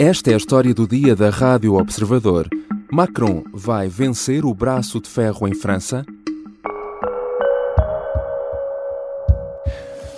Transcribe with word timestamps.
Esta 0.00 0.30
é 0.30 0.34
a 0.34 0.36
história 0.36 0.72
do 0.72 0.86
dia 0.86 1.16
da 1.16 1.28
Rádio 1.28 1.74
Observador. 1.74 2.48
Macron 2.88 3.42
vai 3.52 3.88
vencer 3.88 4.44
o 4.44 4.54
braço 4.54 5.00
de 5.00 5.08
ferro 5.08 5.48
em 5.48 5.54
França? 5.54 6.06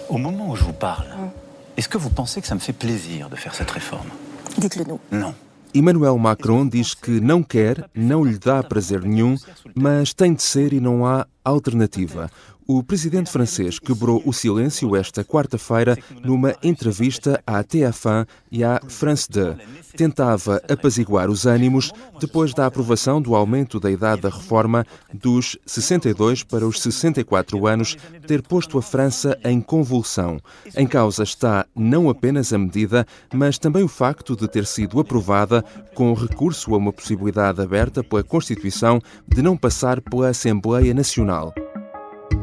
Au 0.07 0.19
moment 0.19 0.51
où 0.51 0.55
je 0.55 0.65
vous 0.65 0.75
parle, 0.75 1.07
est-ce 1.79 1.89
que 1.89 1.97
vous 1.97 2.11
pensez 2.11 2.43
que 2.43 2.47
ça 2.47 2.55
me 2.55 2.61
fait 2.61 2.75
plaisir 2.75 3.31
de 3.31 3.37
faire 3.37 3.55
cette 3.55 3.71
réforme 3.71 4.11
Dites-le 4.59 4.85
nous. 4.85 5.01
Non. 5.11 5.35
Emmanuel 5.73 6.19
Macron 6.19 6.67
diz 6.67 6.93
que 6.95 7.19
não 7.19 7.43
quer, 7.43 7.89
não 7.95 8.23
lhe 8.23 8.39
dá 8.39 8.63
prazer 8.63 9.01
nenhum, 9.03 9.37
mas 9.75 10.13
tem 10.13 10.35
de 10.35 10.43
ser 10.43 10.75
e 10.75 10.81
não 10.81 11.07
há 11.07 11.27
alternativa. 11.43 12.31
O 12.73 12.85
presidente 12.85 13.33
francês 13.33 13.81
quebrou 13.81 14.23
o 14.25 14.33
silêncio 14.33 14.95
esta 14.95 15.25
quarta-feira 15.25 15.99
numa 16.23 16.55
entrevista 16.63 17.43
à 17.45 17.65
TF1 17.65 18.29
e 18.49 18.63
à 18.63 18.81
France 18.87 19.29
2. 19.29 19.57
Tentava 19.97 20.63
apaziguar 20.71 21.29
os 21.29 21.47
ânimos 21.47 21.93
depois 22.21 22.55
da 22.55 22.67
aprovação 22.67 23.21
do 23.21 23.35
aumento 23.35 23.81
da 23.81 23.91
idade 23.91 24.23
da 24.23 24.29
reforma 24.29 24.87
dos 25.13 25.59
62 25.67 26.45
para 26.45 26.65
os 26.65 26.81
64 26.81 27.67
anos 27.67 27.97
ter 28.25 28.41
posto 28.41 28.79
a 28.79 28.83
França 28.83 29.37
em 29.43 29.61
convulsão. 29.61 30.39
Em 30.77 30.87
causa 30.87 31.25
está 31.25 31.67
não 31.75 32.09
apenas 32.09 32.53
a 32.53 32.59
medida, 32.59 33.05
mas 33.35 33.59
também 33.59 33.83
o 33.83 33.89
facto 33.89 34.37
de 34.37 34.47
ter 34.47 34.65
sido 34.65 35.01
aprovada 35.01 35.65
com 35.93 36.15
recurso 36.15 36.73
a 36.73 36.79
uma 36.79 36.93
possibilidade 36.93 37.61
aberta 37.61 38.05
pela 38.05 38.23
Constituição 38.23 39.01
de 39.27 39.43
não 39.43 39.57
passar 39.57 40.01
pela 40.01 40.29
Assembleia 40.29 40.95
Nacional. 40.95 41.53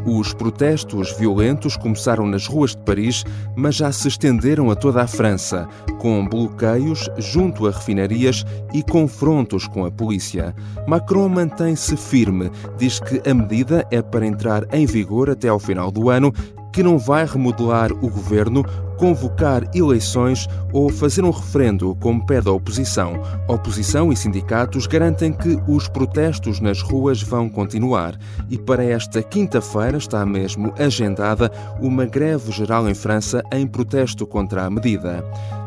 Os 0.10 0.34
protestos 0.34 1.12
violentos 1.18 1.76
começaram 1.76 2.26
nas 2.26 2.48
ruas 2.48 2.72
de 2.72 2.78
Paris, 2.78 3.26
mas 3.58 3.76
já 3.76 3.92
se 3.92 4.08
estenderam 4.08 4.72
a 4.72 4.76
toda 4.76 5.02
a 5.02 5.08
França, 5.08 5.68
com 6.00 6.26
bloqueios 6.26 7.10
junto 7.18 7.68
a 7.68 7.72
refinarias 7.72 8.46
e 8.74 8.82
confrontos 8.82 9.68
com 9.68 9.84
a 9.84 9.92
polícia. 9.92 10.56
Macron 10.88 11.28
mantém-se 11.28 11.98
firme, 11.98 12.50
diz 12.78 13.02
que 13.02 13.22
a 13.30 13.34
medida 13.34 13.86
é 13.92 14.02
para 14.02 14.26
entrar 14.26 14.66
em 14.74 14.86
vigor 14.86 15.30
até 15.30 15.50
ao 15.50 15.60
final 15.60 15.92
do 15.92 16.10
ano 16.10 16.32
que 16.78 16.84
não 16.84 17.00
vai 17.00 17.26
remodelar 17.26 17.92
o 17.92 18.08
governo, 18.08 18.64
convocar 19.00 19.68
eleições 19.74 20.48
ou 20.72 20.90
fazer 20.90 21.24
um 21.24 21.32
referendo, 21.32 21.98
como 22.00 22.24
pede 22.24 22.48
a 22.50 22.52
oposição. 22.52 23.20
Oposição 23.48 24.14
e 24.14 24.16
sindicatos 24.16 24.86
garantem 24.86 25.34
que 25.34 25.60
os 25.68 25.88
protestos 25.88 26.60
nas 26.60 26.80
ruas 26.80 27.20
vão 27.20 27.50
continuar. 27.50 28.16
E 28.48 28.60
para 28.60 28.84
esta 28.84 29.24
quinta-feira 29.24 29.98
está 29.98 30.24
mesmo 30.24 30.72
agendada 30.78 31.52
uma 31.82 32.06
greve 32.06 32.52
geral 32.52 32.88
em 32.88 32.94
França 32.94 33.42
em 33.52 33.66
protesto 33.66 34.28
contra 34.28 34.66
a 34.66 34.70
medida. 34.70 35.26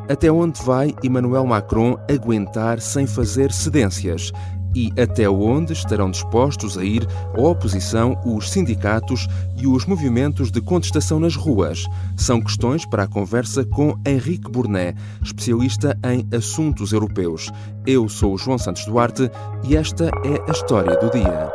Até 0.08 0.30
onde 0.30 0.62
vai 0.62 0.94
Emmanuel 1.02 1.44
Macron 1.44 1.98
aguentar 2.08 2.80
sem 2.80 3.04
fazer 3.04 3.50
cedências? 3.50 4.30
E 4.74 4.92
até 5.00 5.28
onde 5.28 5.72
estarão 5.72 6.10
dispostos 6.10 6.76
a 6.78 6.84
ir 6.84 7.06
a 7.34 7.40
oposição, 7.40 8.20
os 8.24 8.50
sindicatos 8.50 9.26
e 9.56 9.66
os 9.66 9.86
movimentos 9.86 10.50
de 10.50 10.60
contestação 10.60 11.20
nas 11.20 11.36
ruas. 11.36 11.86
São 12.16 12.40
questões 12.40 12.86
para 12.86 13.04
a 13.04 13.08
conversa 13.08 13.64
com 13.64 13.94
Henrique 14.06 14.50
Bournet, 14.50 14.96
especialista 15.22 15.98
em 16.04 16.26
assuntos 16.36 16.92
europeus. 16.92 17.50
Eu 17.86 18.08
sou 18.08 18.34
o 18.34 18.38
João 18.38 18.58
Santos 18.58 18.84
Duarte 18.84 19.30
e 19.64 19.76
esta 19.76 20.06
é 20.24 20.50
a 20.50 20.52
história 20.52 20.96
do 20.98 21.10
dia. 21.10 21.52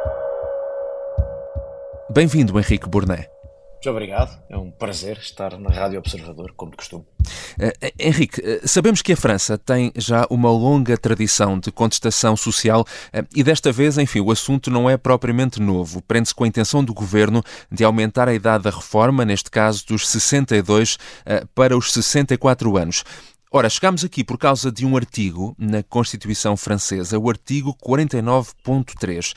Bem-vindo, 2.14 2.58
Henrique 2.60 2.88
Bournet. 2.88 3.35
Muito 3.86 3.98
obrigado, 3.98 4.40
é 4.50 4.58
um 4.58 4.72
prazer 4.72 5.20
estar 5.20 5.60
na 5.60 5.70
Rádio 5.70 6.00
Observador, 6.00 6.54
como 6.58 6.72
de 6.72 6.78
costume. 6.78 7.06
Uh, 7.24 7.94
Henrique, 8.00 8.42
uh, 8.42 8.68
sabemos 8.68 9.04
que 9.04 9.14
a 9.14 9.16
França 9.16 9.60
tem 9.60 9.92
já 9.96 10.26
uma 10.28 10.50
longa 10.50 10.98
tradição 10.98 11.60
de 11.60 11.72
contestação 11.72 12.36
social 12.36 12.82
uh, 12.82 13.28
e 13.36 13.44
desta 13.44 13.72
vez, 13.72 14.00
enfim, 14.00 14.22
o 14.22 14.32
assunto 14.32 14.72
não 14.72 14.90
é 14.90 14.98
propriamente 14.98 15.62
novo. 15.62 16.02
Prende-se 16.02 16.34
com 16.34 16.46
a 16.46 16.48
intenção 16.48 16.84
do 16.84 16.96
governo 16.96 17.44
de 17.72 17.84
aumentar 17.84 18.28
a 18.28 18.34
idade 18.34 18.64
da 18.64 18.72
reforma, 18.72 19.24
neste 19.24 19.52
caso 19.52 19.86
dos 19.86 20.10
62 20.10 20.98
para 21.54 21.78
os 21.78 21.94
64 21.94 22.78
anos. 22.78 23.04
Ora, 23.52 23.70
chegamos 23.70 24.04
aqui 24.04 24.24
por 24.24 24.40
causa 24.40 24.72
de 24.72 24.84
um 24.84 24.98
artigo 24.98 25.56
na 25.60 25.84
Constituição 25.84 26.58
Francesa, 26.58 27.20
o 27.20 27.30
artigo 27.30 27.78
49.3. 27.86 29.36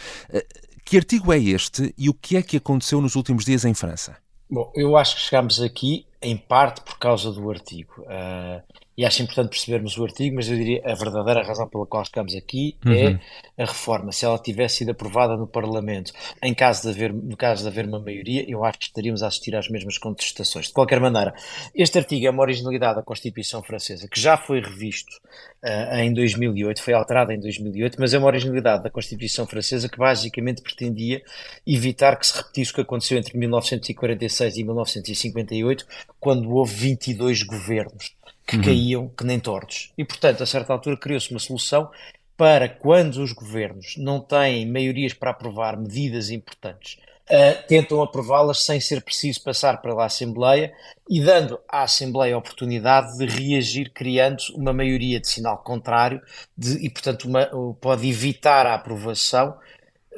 Que 0.86 0.96
artigo 0.96 1.34
é 1.34 1.38
este 1.38 1.94
e 1.98 2.08
o 2.08 2.14
que 2.14 2.38
é 2.38 2.42
que 2.42 2.56
aconteceu 2.56 3.02
nos 3.02 3.14
últimos 3.14 3.44
dias 3.44 3.66
em 3.66 3.74
França? 3.74 4.16
Bom, 4.50 4.72
eu 4.74 4.96
acho 4.96 5.16
que 5.16 5.22
chegamos 5.22 5.60
aqui 5.60 6.06
em 6.22 6.36
parte 6.36 6.80
por 6.80 6.98
causa 6.98 7.30
do 7.30 7.50
artigo. 7.50 8.02
Uh, 8.02 8.62
e 8.98 9.04
acho 9.04 9.22
importante 9.22 9.50
percebermos 9.50 9.96
o 9.96 10.02
artigo, 10.02 10.34
mas 10.34 10.48
eu 10.50 10.56
diria 10.56 10.82
a 10.84 10.92
verdadeira 10.92 11.40
razão 11.46 11.68
pela 11.68 11.86
qual 11.86 12.02
estamos 12.02 12.34
aqui 12.34 12.76
é 12.84 12.88
uhum. 12.88 13.18
é 13.56 13.62
a 13.62 13.66
reforma. 13.66 14.10
Se 14.10 14.24
ela 14.24 14.36
tivesse 14.40 14.78
sido 14.78 14.90
aprovada 14.90 15.36
no 15.36 15.46
Parlamento, 15.46 16.12
em 16.42 16.52
caso 16.52 16.82
de 16.82 16.88
haver, 16.88 17.12
no 17.12 17.36
caso 17.36 17.62
de 17.62 17.68
haver 17.68 17.86
uma 17.86 18.00
maioria, 18.00 18.44
eu 18.50 18.64
acho 18.64 18.76
que 18.80 18.86
estaríamos 18.86 19.22
a 19.22 19.28
assistir 19.28 19.54
às 19.54 19.68
mesmas 19.68 19.98
contestações. 19.98 20.66
De 20.66 20.72
qualquer 20.72 20.98
maneira, 20.98 21.32
este 21.76 21.96
artigo 21.96 22.26
é 22.26 22.30
uma 22.30 22.42
originalidade 22.42 22.96
da 22.96 23.02
Constituição 23.04 23.62
Francesa, 23.62 24.08
que 24.08 24.20
já 24.20 24.36
foi 24.36 24.60
revisto 24.60 25.14
uh, 25.62 25.94
em 25.98 26.12
2008, 26.12 26.82
foi 26.82 26.92
alterado 26.92 27.30
em 27.30 27.38
2008, 27.38 28.00
mas 28.00 28.12
é 28.12 28.18
uma 28.18 28.26
originalidade 28.26 28.82
da 28.82 28.90
Constituição 28.90 29.46
Francesa 29.46 29.88
que 29.88 29.96
basicamente 29.96 30.60
pretendia 30.60 31.22
evitar 31.64 32.16
que 32.16 32.26
se 32.26 32.36
repetisse 32.36 32.72
o 32.72 32.74
que 32.74 32.80
aconteceu 32.80 33.16
entre 33.16 33.38
1946 33.38 34.56
e 34.56 34.64
1958, 34.64 35.86
quando 36.18 36.50
houve 36.50 36.74
22 36.74 37.44
governos 37.44 38.17
que 38.48 38.56
uhum. 38.56 38.62
caíam 38.62 39.08
que 39.10 39.24
nem 39.24 39.38
tortos. 39.38 39.92
E, 39.98 40.02
portanto, 40.02 40.42
a 40.42 40.46
certa 40.46 40.72
altura 40.72 40.96
criou-se 40.96 41.30
uma 41.30 41.38
solução 41.38 41.90
para 42.34 42.66
quando 42.66 43.22
os 43.22 43.32
governos 43.32 43.94
não 43.98 44.20
têm 44.20 44.66
maiorias 44.66 45.12
para 45.12 45.32
aprovar 45.32 45.76
medidas 45.76 46.30
importantes, 46.30 46.96
uh, 47.28 47.66
tentam 47.66 48.00
aprová-las 48.00 48.64
sem 48.64 48.80
ser 48.80 49.02
preciso 49.02 49.42
passar 49.42 49.82
pela 49.82 50.06
Assembleia 50.06 50.72
e 51.10 51.20
dando 51.20 51.60
à 51.68 51.82
Assembleia 51.82 52.36
a 52.36 52.38
oportunidade 52.38 53.18
de 53.18 53.26
reagir, 53.26 53.90
criando 53.90 54.40
uma 54.54 54.72
maioria 54.72 55.20
de 55.20 55.28
sinal 55.28 55.58
contrário 55.58 56.22
de, 56.56 56.78
e, 56.86 56.88
portanto, 56.88 57.24
uma, 57.24 57.44
pode 57.80 58.08
evitar 58.08 58.66
a 58.66 58.74
aprovação 58.74 59.58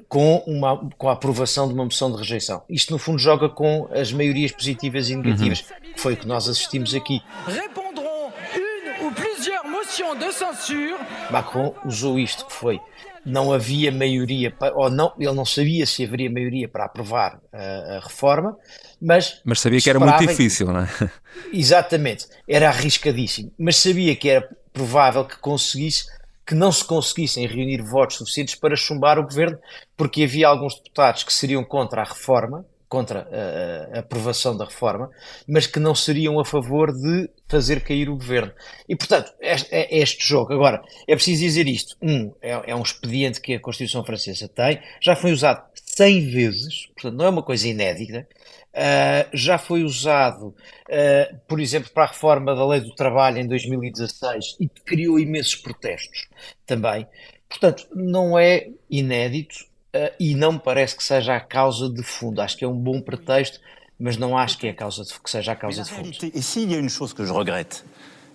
com, 0.09 0.37
uma, 0.47 0.89
com 0.97 1.09
a 1.09 1.13
aprovação 1.13 1.67
de 1.67 1.75
uma 1.75 1.85
moção 1.85 2.13
de 2.13 2.19
rejeição. 2.19 2.63
Isto, 2.69 2.93
no 2.93 2.99
fundo, 2.99 3.19
joga 3.19 3.49
com 3.49 3.89
as 3.93 4.13
maiorias 4.13 4.53
positivas 4.53 5.11
e 5.11 5.17
negativas, 5.17 5.63
uhum. 5.63 5.93
que 5.95 6.01
foi 6.01 6.15
o 6.15 6.17
que 6.17 6.27
nós 6.27 6.49
assistimos 6.49 6.95
aqui. 6.95 7.21
Macron 11.31 11.75
usou 11.85 12.19
isto 12.19 12.47
que 12.47 12.53
foi 12.53 12.81
não 13.25 13.53
havia 13.53 13.93
maioria 13.93 14.55
ou 14.75 14.91
não 14.91 15.13
ele 15.19 15.33
não 15.33 15.45
sabia 15.45 15.85
se 15.85 16.05
haveria 16.05 16.31
maioria 16.31 16.69
para 16.69 16.85
aprovar 16.85 17.41
a, 17.53 17.97
a 17.97 18.01
reforma 18.01 18.57
mas 19.01 19.41
mas 19.45 19.61
sabia 19.61 19.81
que 19.81 19.91
era 19.91 19.99
muito 19.99 20.27
difícil 20.27 20.69
não 20.69 20.81
é? 20.81 20.89
Exatamente 21.53 22.27
era 22.49 22.69
arriscadíssimo 22.69 23.53
mas 23.59 23.77
sabia 23.77 24.15
que 24.17 24.29
era 24.29 24.49
provável 24.73 25.25
que 25.25 25.37
conseguisse 25.39 26.07
que 26.47 26.55
não 26.55 26.73
se 26.73 26.85
conseguissem 26.85 27.47
reunir 27.47 27.83
votos 27.83 28.17
suficientes 28.17 28.55
para 28.55 28.75
chumbar 28.75 29.19
o 29.19 29.25
governo 29.25 29.59
porque 29.97 30.25
havia 30.25 30.49
alguns 30.49 30.75
deputados 30.77 31.23
que 31.23 31.33
seriam 31.33 31.63
contra 31.63 32.01
a 32.01 32.05
reforma 32.05 32.65
contra 32.91 33.29
a, 33.95 34.01
aprovação 34.01 34.57
da 34.57 34.65
reforma, 34.65 35.09
mas 35.47 35.65
que 35.65 35.79
não 35.79 35.95
seriam 35.95 36.41
a 36.41 36.45
favor 36.45 36.93
de 36.93 37.31
fazer 37.49 37.83
cair 37.83 38.11
o 38.11 38.17
governo. 38.17 38.53
E, 38.89 38.97
portanto, 38.97 39.33
é, 39.41 39.55
é 39.71 39.99
este 40.01 40.27
jogo. 40.27 40.53
Agora, 40.53 40.83
é 41.07 41.15
preciso 41.15 41.41
dizer 41.41 41.69
isto. 41.69 41.97
Um, 42.03 42.35
é, 42.43 42.73
é, 42.73 42.75
um 42.75 42.83
expediente 42.83 43.41
que 43.41 43.55
a 43.55 43.61
Constituição 43.61 44.05
Francesa 44.05 44.49
tem, 44.49 44.83
já 45.01 45.15
foi 45.15 45.31
usado 45.31 45.63
100 45.73 46.31
vezes, 46.31 46.87
portanto, 46.89 47.15
não 47.17 47.27
é 47.27 47.29
uma 47.29 47.43
coisa 47.45 47.69
inédita. 47.69 48.27
Uh, 48.73 49.29
já 49.33 49.57
foi 49.57 49.85
usado, 49.85 50.49
uh, 50.49 51.37
por 51.47 51.61
exemplo, 51.61 51.91
para 51.93 52.05
a 52.05 52.09
reforma 52.09 52.55
da 52.57 52.67
lei 52.67 52.81
do 52.81 52.95
trabalho 52.95 53.39
em 53.39 53.47
2016 53.47 54.57
e 54.61 54.69
criou 54.69 55.19
imensos 55.19 55.55
protestos 55.55 56.29
também. 56.67 57.07
Portanto, 57.49 57.87
não 57.95 58.39
é 58.39 58.69
inédito, 58.89 59.70
uh, 59.95 60.15
e 60.19 60.35
não 60.35 60.53
me 60.53 60.59
parece 60.59 60.97
que 60.97 61.03
seja 61.03 61.37
a 61.37 61.41
causa 61.41 61.89
de 61.89 62.03
fundo. 62.03 62.41
Acho 62.41 62.57
que 62.57 62.65
é 62.65 62.69
um 62.69 62.77
bom 62.77 63.01
pretexto, 63.01 63.61
mas 63.99 64.17
não 64.17 64.37
acho 64.37 64.59
que, 64.59 64.67
é 64.67 64.71
a 64.71 64.75
causa 64.75 65.05
de, 65.05 65.13
que 65.19 65.31
seja 65.31 65.53
a 65.53 65.57
causa 65.57 65.83
de 65.83 65.91
fundo. 65.91 66.11
E 66.35 66.43
se 66.43 66.65
há 66.75 66.79
uma 66.79 66.91
coisa 66.91 67.15
que 67.15 67.23
eu 67.23 67.35
regrette, 67.35 67.85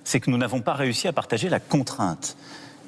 c'est 0.03 0.19
que 0.19 0.29
nous 0.29 0.37
n'avons 0.37 0.61
pas 0.61 0.75
réussi 0.75 1.07
à 1.07 1.13
partager 1.13 1.49
la 1.49 1.59
contrainte 1.59 2.37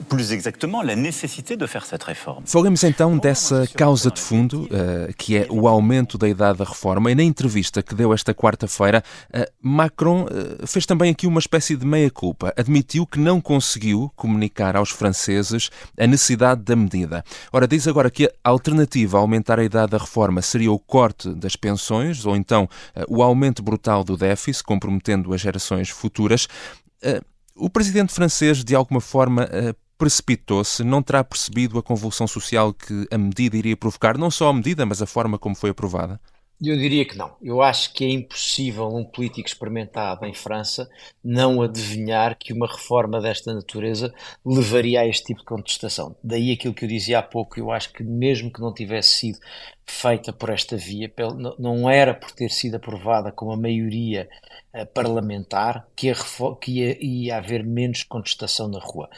plus 0.08 0.32
exactement, 0.32 0.82
la 0.82 0.96
nécessité 0.96 1.58
de 1.58 1.66
faire 1.66 1.86
cette 1.86 2.04
réforme. 2.04 2.44
Falemos 2.46 2.84
então 2.84 3.18
dessa 3.18 3.68
causa 3.76 4.12
de 4.12 4.20
fundo, 4.20 4.64
uh, 4.64 5.14
que 5.18 5.38
é 5.38 5.48
o 5.50 5.68
aumento 5.68 6.18
da 6.18 6.28
idade 6.28 6.60
da 6.60 6.66
reforma. 6.66 7.12
E 7.12 7.16
na 7.16 7.24
entrevista 7.24 7.82
que 7.82 7.96
deu 7.96 8.14
esta 8.14 8.34
quarta-feira, 8.34 9.04
uh, 9.34 9.46
Macron 9.62 10.26
uh, 10.26 10.68
fez 10.68 10.86
também 10.86 11.12
aqui 11.12 11.28
uma 11.28 11.40
espécie 11.40 11.76
de 11.76 11.86
meia-culpa. 11.86 12.54
Admitiu 12.56 13.06
que 13.06 13.20
não 13.20 13.42
conseguiu 13.42 14.12
comunicar 14.16 14.76
aos 14.76 14.90
franceses 14.90 15.70
a 15.98 16.08
necessidade 16.08 16.62
da 16.62 16.76
medida. 16.76 17.24
Ora, 17.52 17.68
diz 17.68 17.88
agora 17.88 18.10
que 18.10 18.26
a 18.44 18.50
alternativa 18.50 19.18
a 19.18 19.22
aumentar 19.22 19.60
a 19.60 19.64
idade 19.64 19.92
da 19.92 19.98
reforma 19.98 20.42
seria 20.42 20.72
o 20.72 20.80
corte 20.80 21.34
das 21.34 21.56
pensões 21.56 22.26
ou 22.26 22.36
então 22.36 22.70
o 23.08 23.24
aumento 23.24 23.64
brutal 23.64 24.04
do 24.04 24.18
déficit, 24.18 24.64
comprometendo 24.64 25.34
as 25.34 25.42
gerações 25.42 25.90
futuras. 25.90 26.48
o 27.56 27.70
presidente 27.70 28.14
francês, 28.14 28.64
de 28.64 28.76
alguma 28.76 29.02
forma, 29.02 29.50
precipitou-se, 29.98 30.84
não 30.84 31.02
terá 31.02 31.24
percebido 31.24 31.80
a 31.80 31.84
convulsão 31.84 32.28
social 32.28 32.74
que 32.74 33.08
a 33.12 33.18
medida 33.18 33.58
iria 33.58 33.76
provocar, 33.76 34.18
não 34.18 34.30
só 34.30 34.50
a 34.50 34.54
medida, 34.54 34.86
mas 34.86 35.02
a 35.02 35.06
forma 35.06 35.38
como 35.38 35.56
foi 35.56 35.72
aprovada? 35.72 36.20
Eu 36.60 36.76
diria 36.76 37.06
que 37.06 37.16
não. 37.16 37.38
Eu 37.40 37.62
acho 37.62 37.94
que 37.94 38.04
é 38.04 38.10
impossível 38.10 38.88
um 38.88 39.06
político 39.06 39.48
experimentado 39.48 40.26
em 40.26 40.34
França 40.34 40.90
não 41.24 41.62
adivinhar 41.62 42.36
que 42.36 42.52
uma 42.52 42.66
reforma 42.66 43.22
desta 43.22 43.54
natureza 43.54 44.12
levaria 44.44 45.02
a 45.02 45.08
este 45.08 45.26
tipo 45.26 45.42
de 45.42 45.46
contestação. 45.46 46.16
Daí 46.24 46.52
aquilo 46.52 46.74
que 46.74 46.84
eu 46.84 46.90
dizia 46.90 47.20
há 47.20 47.22
pouco, 47.22 47.60
eu 47.60 47.72
acho 47.72 47.94
que 47.94 48.04
mesmo 48.04 48.52
que 48.52 48.60
não 48.60 48.74
tivesse 48.74 49.10
sido 49.10 49.40
feita 49.86 50.34
por 50.34 50.50
esta 50.50 50.76
via, 50.76 51.12
não 51.60 51.88
era 51.88 52.14
por 52.14 52.32
ter 52.32 52.50
sido 52.50 52.76
aprovada 52.76 53.32
com 53.32 53.52
a 53.52 53.58
maioria 53.58 54.28
eh, 54.74 54.84
parlamentar 54.84 55.88
que, 55.96 56.12
ia, 56.68 56.98
ia, 57.00 57.38
haver 57.38 57.64
menos 57.64 58.04
contestação 58.04 58.68
na 58.68 58.80
rua. 58.80 59.10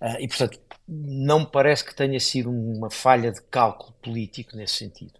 Eh, 0.00 0.22
e, 0.22 0.28
portanto, 0.28 0.60
não 0.86 1.40
me 1.40 1.46
parece 1.46 1.84
que 1.84 1.94
tenha 1.94 2.20
sido 2.20 2.50
uma 2.50 2.90
falha 2.90 3.32
de 3.32 3.42
cálculo 3.42 3.92
político 4.00 4.56
nesse 4.56 4.74
sentido. 4.74 5.12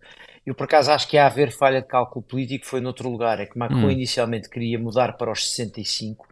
Eu, 0.46 0.54
por 0.54 0.64
acaso, 0.64 0.90
acho 0.90 1.08
que 1.08 1.16
há 1.16 1.24
a 1.24 1.26
haver 1.26 1.50
falha 1.50 1.80
de 1.80 1.88
cálculo 1.88 2.22
político 2.22 2.66
foi 2.66 2.80
noutro 2.80 3.08
lugar. 3.08 3.40
É 3.40 3.46
que 3.46 3.58
Macron 3.58 3.86
hum. 3.86 3.90
inicialmente 3.90 4.48
queria 4.48 4.78
mudar 4.78 5.16
para 5.16 5.30
os 5.30 5.48
65 5.50 6.26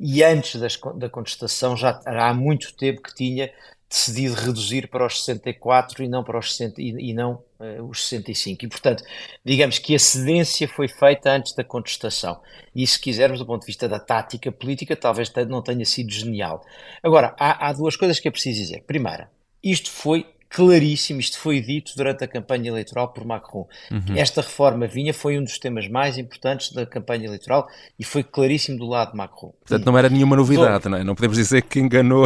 e 0.00 0.22
antes 0.22 0.60
das, 0.60 0.78
da 0.96 1.08
contestação 1.08 1.76
já 1.76 2.00
há 2.04 2.32
muito 2.32 2.74
tempo 2.74 3.02
que 3.02 3.14
tinha 3.14 3.52
decidido 3.88 4.34
reduzir 4.34 4.88
para 4.88 5.06
os 5.06 5.24
64 5.24 6.04
e 6.04 6.08
não 6.08 6.22
para 6.22 6.38
os 6.38 6.54
60, 6.54 6.80
e, 6.80 7.10
e 7.10 7.14
não 7.14 7.42
uh, 7.58 7.82
os 7.88 8.06
65. 8.06 8.64
E, 8.64 8.68
portanto, 8.68 9.02
digamos 9.44 9.78
que 9.78 9.94
a 9.94 9.98
cedência 9.98 10.68
foi 10.68 10.88
feita 10.88 11.30
antes 11.30 11.54
da 11.54 11.64
contestação. 11.64 12.40
E, 12.74 12.86
se 12.86 13.00
quisermos, 13.00 13.38
do 13.38 13.46
ponto 13.46 13.62
de 13.62 13.66
vista 13.66 13.88
da 13.88 13.98
tática 13.98 14.52
política, 14.52 14.94
talvez 14.94 15.32
não 15.48 15.62
tenha 15.62 15.86
sido 15.86 16.12
genial. 16.12 16.62
Agora, 17.02 17.34
há, 17.38 17.68
há 17.68 17.72
duas 17.72 17.96
coisas 17.96 18.20
que 18.20 18.28
é 18.28 18.30
preciso 18.30 18.60
dizer. 18.60 18.82
Primeira, 18.82 19.30
isto 19.62 19.90
foi 19.90 20.26
claríssimo, 20.48 21.20
isto 21.20 21.38
foi 21.38 21.60
dito 21.60 21.92
durante 21.96 22.24
a 22.24 22.28
campanha 22.28 22.68
eleitoral 22.68 23.08
por 23.08 23.24
Macron. 23.24 23.66
Uhum. 23.90 24.16
Esta 24.16 24.40
reforma 24.40 24.86
vinha, 24.86 25.12
foi 25.12 25.38
um 25.38 25.44
dos 25.44 25.58
temas 25.58 25.88
mais 25.88 26.16
importantes 26.16 26.72
da 26.72 26.86
campanha 26.86 27.26
eleitoral 27.26 27.68
e 27.98 28.04
foi 28.04 28.22
claríssimo 28.22 28.78
do 28.78 28.86
lado 28.86 29.12
de 29.12 29.16
Macron. 29.16 29.52
Portanto, 29.60 29.84
não 29.84 29.98
era 29.98 30.08
nenhuma 30.08 30.36
novidade, 30.36 30.88
não 30.88 30.98
é? 30.98 31.04
Não 31.04 31.14
podemos 31.14 31.36
dizer 31.36 31.62
que 31.62 31.78
enganou 31.78 32.24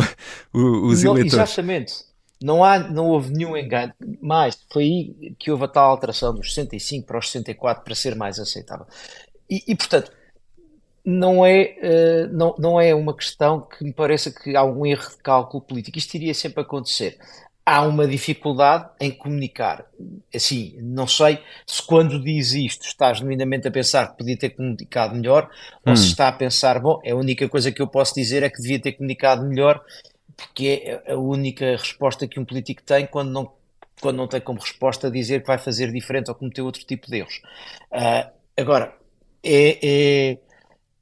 os 0.53 1.03
não, 1.03 1.13
eleitores. 1.13 1.51
Exatamente. 1.51 1.95
Não, 2.43 2.65
há, 2.65 2.79
não 2.79 3.07
houve 3.07 3.33
nenhum 3.33 3.57
engano, 3.57 3.93
mas 4.21 4.59
foi 4.73 4.83
aí 4.83 5.37
que 5.39 5.51
houve 5.51 5.65
a 5.65 5.69
tal 5.69 5.91
alteração 5.91 6.35
dos 6.35 6.53
65 6.55 7.07
para 7.07 7.19
os 7.19 7.31
64 7.31 7.85
para 7.85 7.95
ser 7.95 8.17
mais 8.17 8.39
aceitável. 8.39 8.87
E, 9.49 9.63
e 9.69 9.77
portanto, 9.77 10.11
não 11.05 11.45
é, 11.45 11.77
uh, 11.83 12.37
não, 12.37 12.55
não 12.59 12.81
é 12.81 12.95
uma 12.95 13.15
questão 13.15 13.61
que 13.61 13.85
me 13.85 13.93
pareça 13.93 14.31
que 14.31 14.57
há 14.57 14.61
algum 14.61 14.87
erro 14.87 15.11
de 15.11 15.17
cálculo 15.19 15.63
político. 15.63 15.99
Isto 15.99 16.15
iria 16.15 16.35
sempre 16.35 16.63
acontecer 16.63 17.19
há 17.65 17.83
uma 17.83 18.07
dificuldade 18.07 18.89
em 19.01 19.11
comunicar. 19.11 19.87
Assim, 20.35 20.77
não 20.81 21.07
sei 21.07 21.39
se 21.67 21.83
quando 21.83 22.23
diz 22.23 22.53
isto 22.53 22.87
estás 22.87 23.19
genuinamente 23.19 23.69
a 23.69 23.71
pensar 23.71 24.11
que 24.11 24.19
podia 24.19 24.37
ter 24.37 24.51
comunicado 24.51 25.15
melhor 25.15 25.49
hum. 25.87 25.91
ou 25.91 25.97
se 25.97 26.05
hum. 26.05 26.09
está 26.09 26.29
a 26.29 26.33
pensar, 26.33 26.81
bom, 26.81 27.01
é 27.05 27.13
a 27.13 27.17
única 27.17 27.49
coisa 27.49 27.71
que 27.71 27.81
eu 27.81 27.87
posso 27.87 28.15
dizer 28.15 28.43
é 28.43 28.51
que 28.51 28.61
devia 28.61 28.81
ter 28.81 28.93
comunicado 28.93 29.45
melhor, 29.45 29.83
porque 30.37 31.01
é 31.07 31.13
a 31.13 31.17
única 31.17 31.77
resposta 31.77 32.27
que 32.27 32.41
um 32.41 32.45
político 32.45 32.83
tem 32.83 33.07
quando 33.07 33.31
não, 33.31 33.53
quando 34.01 34.17
não 34.17 34.27
tem 34.27 34.41
como 34.41 34.61
resposta 34.61 35.11
dizer 35.11 35.43
que 35.43 35.47
vai 35.47 35.59
fazer 35.59 35.93
diferente 35.93 36.29
ou 36.31 36.35
cometer 36.35 36.63
outro 36.63 36.85
tipo 36.85 37.09
de 37.09 37.19
erros. 37.19 37.41
Uh, 37.93 38.31
agora, 38.57 38.93
é, 39.45 39.79
é, 39.83 40.39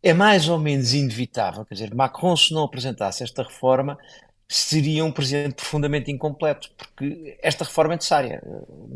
é 0.02 0.12
mais 0.12 0.48
ou 0.48 0.58
menos 0.58 0.92
inevitável, 0.92 1.64
quer 1.64 1.74
dizer, 1.74 1.94
Macron 1.94 2.36
se 2.36 2.52
não 2.52 2.64
apresentasse 2.64 3.22
esta 3.22 3.42
reforma 3.42 3.98
seria 4.50 5.04
um 5.04 5.12
presidente 5.12 5.54
profundamente 5.54 6.10
incompleto, 6.10 6.72
porque 6.76 7.38
esta 7.40 7.64
reforma 7.64 7.94
é 7.94 7.96
necessária. 7.96 8.42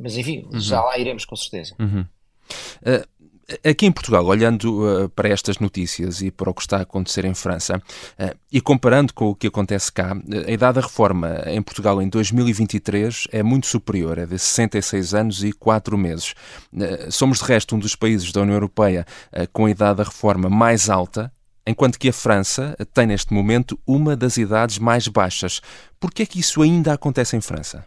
Mas 0.03 0.17
enfim, 0.17 0.49
uhum. 0.53 0.61
já 0.61 0.83
lá 0.83 0.99
iremos 0.99 1.25
com 1.25 1.37
certeza. 1.37 1.77
Uhum. 1.79 2.05
Uh, 2.83 3.69
aqui 3.71 3.87
em 3.87 3.93
Portugal, 3.93 4.27
olhando 4.27 4.83
uh, 4.83 5.09
para 5.11 5.29
estas 5.29 5.61
notícias 5.61 6.23
e 6.23 6.33
para 6.33 6.51
o 6.51 6.55
que 6.55 6.62
está 6.62 6.79
a 6.79 6.81
acontecer 6.81 7.25
em 7.25 7.35
França, 7.35 7.77
uh, 7.77 8.37
e 8.51 8.61
comparando 8.61 9.15
com 9.15 9.27
o 9.27 9.35
que 9.35 9.47
acontece 9.47 9.93
cá, 9.93 10.17
a 10.45 10.51
idade 10.51 10.75
da 10.75 10.81
reforma 10.81 11.45
em 11.47 11.62
Portugal 11.62 12.03
em 12.03 12.09
2023 12.09 13.29
é 13.31 13.41
muito 13.45 13.69
superior, 13.69 14.19
é 14.19 14.27
de 14.27 14.37
66 14.37 15.15
anos 15.15 15.45
e 15.45 15.53
4 15.53 15.97
meses. 15.97 16.35
somos, 17.11 17.39
de 17.39 17.45
resto, 17.45 17.77
um 17.77 17.79
dos 17.79 17.95
países 17.95 18.33
da 18.33 18.41
União 18.41 18.56
Europeia 18.56 19.06
com 19.53 19.67
a 19.67 19.71
idade 19.71 19.99
da 19.99 20.05
reforma 20.05 20.51
mais 20.51 20.91
alta, 20.91 21.33
enquanto 21.67 21.99
que 21.99 22.09
a 22.09 22.13
França 22.13 22.77
tem 22.93 23.07
neste 23.07 23.33
momento 23.33 23.79
uma 23.87 24.17
das 24.17 24.37
idades 24.37 24.79
mais 24.79 25.09
baixas. 25.09 25.61
Por 25.99 26.13
que 26.13 26.23
é 26.23 26.27
que 26.27 26.41
isso 26.41 26.63
ainda 26.63 26.93
acontece 26.93 27.37
em 27.37 27.41
França? 27.41 27.87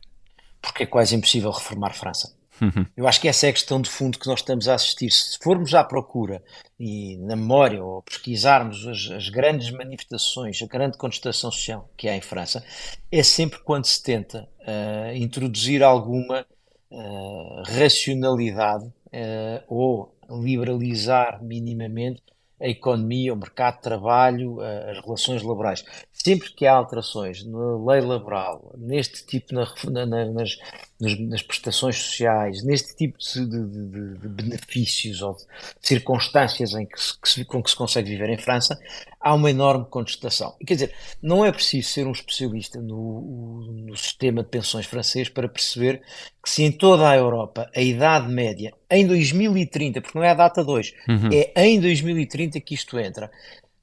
Porque 0.61 0.83
é 0.83 0.85
quase 0.85 1.15
impossível 1.15 1.51
reformar 1.51 1.93
França. 1.93 2.35
Uhum. 2.61 2.85
Eu 2.95 3.07
acho 3.07 3.21
que 3.21 3.27
essa 3.27 3.45
é 3.45 3.49
a 3.49 3.53
questão 3.53 3.79
de 3.79 3.89
fundo 3.89 4.17
que 4.17 4.27
nós 4.27 4.39
estamos 4.39 4.67
a 4.67 4.73
assistir. 4.73 5.11
Se 5.11 5.37
formos 5.39 5.73
à 5.75 5.83
procura 5.83 6.43
e 6.79 7.17
na 7.17 7.35
memória 7.35 7.83
ou 7.83 8.01
pesquisarmos 8.01 8.87
as, 8.87 9.11
as 9.11 9.29
grandes 9.29 9.69
manifestações, 9.71 10.61
a 10.61 10.65
grande 10.65 10.97
contestação 10.97 11.51
social 11.51 11.89
que 11.95 12.09
há 12.09 12.15
em 12.15 12.21
França, 12.21 12.63
é 13.11 13.21
sempre 13.21 13.59
quando 13.59 13.85
se 13.85 14.01
tenta 14.01 14.47
uh, 14.61 15.15
introduzir 15.15 15.83
alguma 15.83 16.45
uh, 16.91 17.63
racionalidade 17.63 18.85
uh, 18.85 19.63
ou 19.67 20.15
liberalizar 20.29 21.41
minimamente 21.43 22.21
a 22.59 22.67
economia, 22.67 23.33
o 23.33 23.37
mercado 23.37 23.75
de 23.75 23.81
trabalho, 23.83 24.59
as 24.61 24.99
relações 24.99 25.43
laborais. 25.43 25.85
Sempre 26.11 26.51
que 26.53 26.65
há 26.65 26.73
alterações 26.73 27.45
na 27.45 27.77
lei 27.85 28.01
laboral, 28.01 28.73
neste 28.77 29.25
tipo, 29.25 29.53
na, 29.53 29.65
na, 30.05 30.25
nas, 30.25 30.57
nas, 30.99 31.41
prestações 31.43 31.97
sociais, 31.97 32.63
neste 32.63 32.95
tipo 32.95 33.17
de, 33.19 33.45
de, 33.45 34.17
de 34.17 34.27
benefícios 34.27 35.21
ou 35.21 35.33
de 35.33 35.45
circunstâncias 35.81 36.73
em 36.73 36.85
que 36.85 36.99
se, 36.99 37.19
que 37.19 37.29
se, 37.29 37.45
com 37.45 37.61
que 37.61 37.69
se 37.69 37.75
consegue 37.75 38.09
viver 38.09 38.29
em 38.29 38.37
França, 38.37 38.77
há 39.27 39.33
uma 39.33 39.49
enorme 39.49 39.85
contestação. 39.89 40.55
E, 40.59 40.65
quer 40.65 40.75
dizer, 40.75 40.93
não 41.21 41.43
é 41.43 41.51
preciso 41.51 41.89
ser 41.89 42.07
um 42.07 42.13
especialista 42.13 42.79
no, 42.79 43.61
no 43.85 43.95
sistema 43.97 44.41
de 44.41 44.49
pensões 44.49 44.85
francês 44.85 45.27
para 45.27 45.49
perceber 45.49 46.01
que 46.41 46.49
se 46.49 46.63
em 46.63 46.71
toda 46.71 47.09
a 47.09 47.15
Europa 47.15 47.69
a 47.75 47.81
idade 47.81 48.31
média, 48.31 48.73
em 48.89 49.05
2030, 49.05 49.99
porque 49.99 50.17
não 50.17 50.23
é 50.23 50.29
a 50.29 50.33
data 50.33 50.63
2, 50.63 50.93
uhum. 51.09 51.29
é 51.33 51.67
em 51.67 51.79
2030 51.81 52.61
que 52.61 52.73
isto 52.73 52.97
entra, 52.97 53.29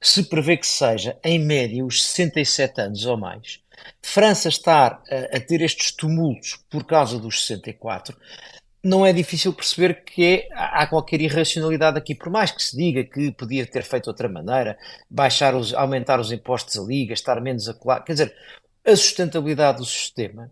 se 0.01 0.23
prevê 0.23 0.57
que 0.57 0.65
seja, 0.65 1.15
em 1.23 1.37
média, 1.37 1.85
os 1.85 2.03
67 2.03 2.81
anos 2.81 3.05
ou 3.05 3.15
mais, 3.15 3.59
França 4.01 4.49
estar 4.49 5.03
a, 5.11 5.37
a 5.37 5.39
ter 5.39 5.61
estes 5.61 5.91
tumultos 5.91 6.57
por 6.71 6.85
causa 6.85 7.19
dos 7.19 7.45
64, 7.45 8.17
não 8.85 9.03
é 9.03 9.11
difícil 9.11 9.51
perceber 9.51 10.03
que 10.03 10.23
é, 10.23 10.47
há 10.53 10.85
qualquer 10.85 11.19
irracionalidade 11.19 11.97
aqui, 11.97 12.13
por 12.13 12.29
mais 12.29 12.51
que 12.51 12.61
se 12.61 12.77
diga 12.77 13.03
que 13.03 13.31
podia 13.31 13.65
ter 13.65 13.81
feito 13.81 14.03
de 14.03 14.09
outra 14.09 14.29
maneira, 14.29 14.77
baixar 15.09 15.55
os, 15.55 15.73
aumentar 15.73 16.19
os 16.19 16.31
impostos 16.31 16.77
ali, 16.77 17.07
gastar 17.07 17.41
menos 17.41 17.67
a 17.67 17.73
colar, 17.73 18.01
quer 18.01 18.13
dizer, 18.13 18.35
a 18.85 18.95
sustentabilidade 18.95 19.79
do 19.79 19.85
sistema, 19.85 20.51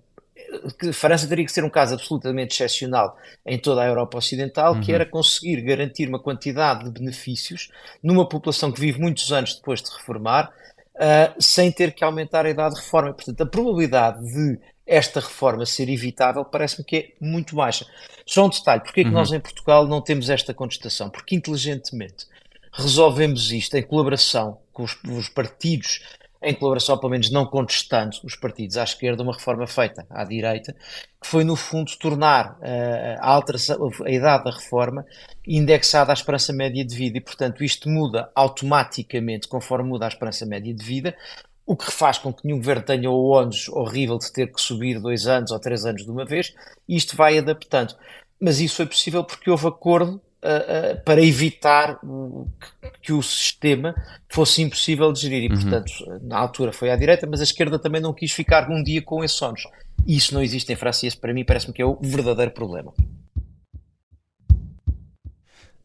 que 0.80 0.90
a 0.90 0.94
França 0.94 1.28
teria 1.28 1.46
que 1.46 1.52
ser 1.52 1.64
um 1.64 1.70
caso 1.70 1.94
absolutamente 1.94 2.56
excepcional 2.56 3.16
em 3.46 3.60
toda 3.60 3.84
a 3.84 3.86
Europa 3.86 4.18
Ocidental, 4.18 4.74
uhum. 4.74 4.82
que 4.82 4.92
era 4.92 5.06
conseguir 5.06 5.62
garantir 5.62 6.10
uma 6.10 6.20
quantidade 6.20 6.86
de 6.86 6.90
benefícios 6.90 7.70
numa 8.02 8.28
população 8.28 8.72
que 8.72 8.82
vive 8.82 9.00
muitos 9.00 9.32
anos 9.32 9.54
depois 9.56 9.80
de 9.80 9.92
reformar, 9.92 10.52
uh, 10.96 11.40
sem 11.40 11.72
ter 11.72 11.94
que 11.94 12.04
aumentar 12.04 12.48
a 12.48 12.50
idade 12.50 12.74
de 12.74 12.82
reforma. 12.82 13.14
Portanto, 13.14 13.42
a 13.42 13.46
probabilidade 13.46 14.26
de 14.26 14.60
esta 14.86 15.20
reforma 15.20 15.66
ser 15.66 15.90
evitável 15.90 16.44
parece-me 16.44 16.86
que 16.86 16.96
é 16.96 17.14
muito 17.20 17.56
baixa. 17.56 17.86
Só 18.26 18.46
um 18.46 18.50
detalhe, 18.50 18.82
porque 18.82 19.02
é 19.02 19.04
que 19.04 19.10
uhum. 19.10 19.16
nós 19.16 19.32
em 19.32 19.40
Portugal 19.40 19.88
não 19.88 20.02
temos 20.02 20.30
esta 20.30 20.54
contestação? 20.54 21.10
Porque 21.10 21.36
inteligentemente 21.36 22.28
resolvemos 22.72 23.52
isto 23.52 23.76
em 23.76 23.84
colaboração 23.84 24.60
com 24.72 24.84
os, 24.84 24.98
os 25.04 25.30
partidos 25.30 26.02
em 26.44 26.54
colaboração, 26.54 26.98
pelo 26.98 27.12
menos 27.12 27.32
não 27.32 27.46
contestando 27.46 28.18
os 28.24 28.36
partidos 28.36 28.78
à 28.78 28.84
esquerda, 28.84 29.24
uma 29.24 29.34
reforma 29.34 29.66
feita 29.66 30.06
à 30.10 30.24
direita, 30.26 30.76
que 31.22 31.28
foi, 31.28 31.44
no 31.44 31.56
fundo, 31.56 31.92
tornar 31.98 32.58
uh, 32.60 33.20
a, 33.20 33.30
alteração, 33.30 33.90
a 34.06 34.12
idade 34.12 34.44
da 34.44 34.52
reforma 34.52 35.06
indexada 35.48 36.12
à 36.12 36.14
esperança 36.14 36.52
média 36.52 36.84
de 36.84 36.94
vida. 36.94 37.18
E, 37.18 37.22
portanto, 37.22 37.64
isto 37.64 37.90
muda 37.90 38.30
automaticamente 38.36 39.48
conforme 39.48 39.88
muda 39.88 40.06
a 40.06 40.10
esperança 40.10 40.46
média 40.46 40.74
de 40.74 40.84
vida, 40.84 41.16
o 41.66 41.76
que 41.76 41.92
faz 41.92 42.18
com 42.18 42.34
que 42.34 42.46
nenhum 42.46 42.58
governo 42.58 42.84
tenha 42.84 43.10
o 43.10 43.30
ónus 43.30 43.70
horrível 43.70 44.18
de 44.18 44.32
ter 44.32 44.52
que 44.52 44.62
subir 44.62 45.00
dois 45.00 45.28
anos 45.28 45.52
ou 45.52 45.60
três 45.60 45.86
anos 45.86 46.04
de 46.04 46.12
uma 46.12 46.26
vez, 46.26 46.54
e 46.88 46.96
isto 46.96 47.16
vai 47.16 47.38
adaptando. 47.38 47.96
Mas 48.40 48.60
isso 48.60 48.76
foi 48.76 48.86
possível 48.86 49.24
porque 49.24 49.50
houve 49.50 49.68
acordo 49.68 50.16
uh, 50.44 50.98
uh, 50.98 51.04
para 51.06 51.22
evitar 51.22 52.00
que, 52.00 52.92
que, 53.02 53.14
o 53.14 53.24
sistema 53.24 53.96
fosse 54.28 54.62
impossível 54.62 55.14
de 55.14 55.22
gerir. 55.22 55.44
E, 55.44 55.54
uhum. 55.54 55.62
portanto, 55.62 55.94
na 56.22 56.38
altura 56.38 56.74
foi 56.74 56.92
à 56.92 56.96
direita, 56.96 57.26
mas 57.26 57.40
a 57.40 57.44
esquerda 57.44 57.80
também 57.80 58.02
não 58.02 58.14
quis 58.14 58.32
ficar 58.32 58.70
um 58.70 58.84
dia 58.84 59.02
com 59.02 59.24
esses 59.24 59.42
ónus. 59.42 59.64
Isso 60.06 60.34
não 60.34 60.44
existe 60.44 60.72
em 60.74 60.76
França 60.76 61.06
e 61.06 61.08
esse 61.08 61.18
para 61.18 61.34
mim 61.34 61.46
parece-me 61.46 61.74
que 61.74 61.82
é 61.82 61.86
o 61.86 61.98
verdadeiro 62.02 62.52
problema. 62.52 62.94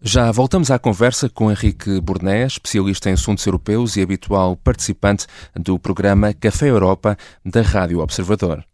Já 0.00 0.30
voltamos 0.30 0.70
à 0.70 0.78
conversa 0.78 1.28
com 1.28 1.50
Henrique 1.50 2.00
Burné, 2.00 2.46
especialista 2.46 3.10
em 3.10 3.14
assuntos 3.14 3.44
europeus 3.44 3.96
e 3.96 4.00
habitual 4.00 4.56
participante 4.56 5.26
do 5.56 5.76
programa 5.76 6.32
Café 6.32 6.70
Europa 6.70 7.16
da 7.44 7.62
Rádio 7.62 7.98
Observador. 7.98 8.64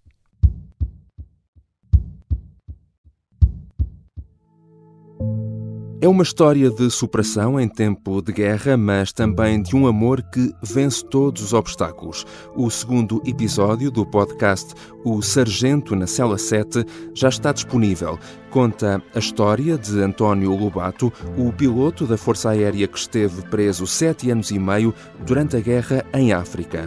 É 6.04 6.08
uma 6.08 6.22
história 6.22 6.68
de 6.68 6.90
superação 6.90 7.58
em 7.58 7.66
tempo 7.66 8.20
de 8.20 8.30
guerra, 8.30 8.76
mas 8.76 9.10
também 9.10 9.62
de 9.62 9.74
um 9.74 9.86
amor 9.86 10.20
que 10.20 10.54
vence 10.62 11.02
todos 11.02 11.42
os 11.42 11.54
obstáculos. 11.54 12.26
O 12.54 12.68
segundo 12.68 13.22
episódio 13.24 13.90
do 13.90 14.04
podcast 14.04 14.74
O 15.02 15.22
Sargento 15.22 15.96
na 15.96 16.06
Cela 16.06 16.36
7 16.36 16.84
já 17.14 17.30
está 17.30 17.52
disponível. 17.52 18.18
Conta 18.50 19.02
a 19.14 19.18
história 19.18 19.78
de 19.78 19.98
António 19.98 20.54
Lobato, 20.54 21.10
o 21.38 21.50
piloto 21.50 22.06
da 22.06 22.18
Força 22.18 22.50
Aérea 22.50 22.86
que 22.86 22.98
esteve 22.98 23.40
preso 23.48 23.86
sete 23.86 24.30
anos 24.30 24.50
e 24.50 24.58
meio 24.58 24.92
durante 25.24 25.56
a 25.56 25.60
guerra 25.60 26.04
em 26.12 26.34
África. 26.34 26.86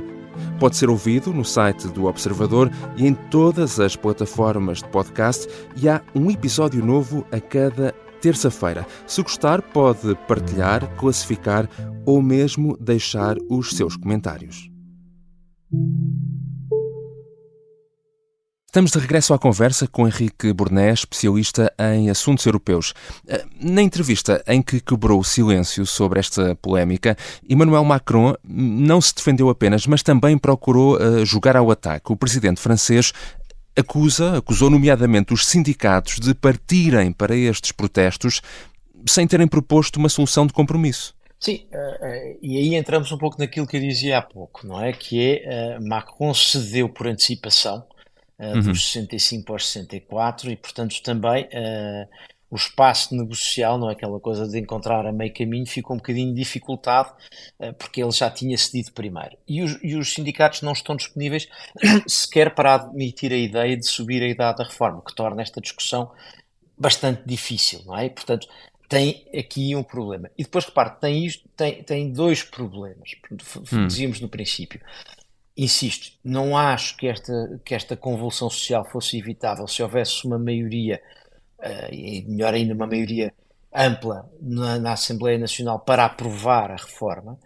Pode 0.59 0.75
ser 0.75 0.91
ouvido 0.91 1.33
no 1.33 1.43
site 1.43 1.87
do 1.87 2.05
Observador 2.05 2.71
e 2.95 3.07
em 3.07 3.15
todas 3.15 3.79
as 3.79 3.95
plataformas 3.95 4.77
de 4.77 4.89
podcast, 4.89 5.47
e 5.75 5.89
há 5.89 6.03
um 6.13 6.29
episódio 6.29 6.85
novo 6.85 7.25
a 7.31 7.39
cada 7.39 7.95
terça-feira. 8.21 8.85
Se 9.05 9.21
gostar, 9.21 9.61
pode 9.61 10.15
partilhar, 10.27 10.87
classificar 10.95 11.69
ou 12.05 12.21
mesmo 12.21 12.77
deixar 12.77 13.35
os 13.49 13.71
seus 13.71 13.95
comentários. 13.95 14.69
Estamos 18.77 18.91
de 18.91 18.99
regresso 18.99 19.33
à 19.33 19.39
conversa 19.39 19.87
com 19.87 20.07
Henrique 20.07 20.53
Burné, 20.53 20.91
especialista 20.91 21.73
em 21.79 22.11
assuntos 22.11 22.45
europeus. 22.45 22.93
Eh, 23.27 23.43
na 23.59 23.81
entrevista 23.81 24.43
em 24.45 24.61
que 24.61 24.79
quebrou 24.79 25.19
o 25.19 25.23
silêncio 25.23 25.83
sobre 25.83 26.19
esta 26.19 26.53
polémica, 26.57 27.17
Emmanuel 27.49 27.83
Macron 27.83 28.35
não 28.43 29.01
se 29.01 29.15
defendeu 29.15 29.49
apenas, 29.49 29.87
mas 29.87 30.03
também 30.03 30.37
procurou 30.37 30.95
eh, 31.01 31.25
jogar 31.25 31.55
ao 31.55 31.71
ataque. 31.71 32.11
O 32.11 32.15
presidente 32.15 32.61
francês 32.61 33.13
acusa, 33.77 34.37
acusou 34.37 34.69
nomeadamente 34.69 35.33
os 35.33 35.45
sindicatos 35.45 36.19
de 36.19 36.33
partirem 36.33 37.11
para 37.11 37.35
estes 37.35 37.71
protestos 37.71 38.41
sem 39.07 39.27
terem 39.27 39.47
proposto 39.47 39.97
uma 39.97 40.09
solução 40.09 40.47
de 40.47 40.53
compromisso. 40.53 41.15
Sim, 41.39 41.67
uh, 41.71 42.37
e 42.41 42.57
aí 42.57 42.75
entramos 42.75 43.11
um 43.11 43.17
pouco 43.17 43.37
naquilo 43.37 43.67
que 43.67 43.77
eu 43.77 43.81
dizia 43.81 44.17
há 44.17 44.21
pouco, 44.21 44.65
não 44.65 44.83
é? 44.83 44.91
Que 44.91 45.39
é 45.45 45.77
uh, 45.77 45.87
Macron 45.87 46.33
cedeu 46.33 46.89
por 46.89 47.07
antecipação 47.07 47.85
uh, 48.39 48.55
uhum. 48.55 48.61
dos 48.61 48.91
65 48.91 49.53
aos 49.53 49.67
64 49.67 50.49
e, 50.49 50.55
portanto, 50.55 50.95
também 51.03 51.47
o 52.49 52.55
espaço 52.55 53.15
negocial, 53.15 53.77
não 53.77 53.89
é 53.89 53.93
aquela 53.93 54.19
coisa 54.19 54.47
de 54.47 54.57
encontrar 54.57 55.05
a 55.05 55.11
meio 55.11 55.33
caminho, 55.33 55.65
ficou 55.65 55.95
um 55.95 55.99
bocadinho 55.99 56.33
dificultado 56.33 57.13
eh, 57.59 57.73
porque 57.73 58.01
ele 58.01 58.11
já 58.11 58.29
tinha 58.29 58.57
cedido 58.57 58.93
primeiro. 58.93 59.37
E 59.47 59.61
os, 59.61 59.77
e 59.83 59.95
os, 59.95 60.13
sindicatos 60.13 60.61
não 60.61 60.71
estão 60.71 60.95
disponíveis 60.95 61.49
sequer 62.07 62.55
para 62.55 62.75
admitir 62.75 63.33
a 63.33 63.37
ideia 63.37 63.75
de 63.75 63.85
subir 63.85 64.23
a 64.23 64.27
idade 64.27 64.59
da 64.59 64.63
reforma, 64.63 64.99
o 64.99 65.01
que 65.01 65.13
torna 65.13 65.41
esta 65.41 65.59
discussão 65.59 66.11
bastante 66.77 67.23
difícil, 67.25 67.81
não 67.85 67.97
é? 67.97 68.05
E, 68.05 68.09
portanto, 68.09 68.47
tem 68.87 69.25
aqui 69.37 69.75
um 69.75 69.83
problema. 69.83 70.29
E 70.37 70.43
depois, 70.43 70.63
repare, 70.65 70.91
tem, 71.01 71.25
isto, 71.25 71.47
tem, 71.55 71.83
tem 71.83 72.11
dois 72.11 72.43
problemas, 72.43 73.11
hum. 73.73 73.87
dizíamos 73.87 74.21
no 74.21 74.29
princípio. 74.29 74.79
Insisto, 75.57 76.11
não 76.23 76.55
acho 76.55 76.95
que 76.95 77.07
esta, 77.07 77.59
que 77.65 77.73
esta 77.73 77.97
convulsão 77.97 78.49
social 78.49 78.85
fosse 78.85 79.17
evitável 79.17 79.67
se 79.67 79.81
houvesse 79.81 80.25
uma 80.25 80.37
maioria 80.37 81.01
uh, 81.59 81.93
e 81.93 82.23
melhor 82.27 82.53
ainda, 82.53 82.73
uma 82.73 82.87
maioria 82.87 83.33
ampla 83.73 84.29
na, 84.41 84.79
na, 84.79 84.93
Assembleia 84.93 85.37
Nacional 85.37 85.79
para 85.79 86.05
aprovar 86.05 86.71
a 86.71 86.75
reforma, 86.75 87.37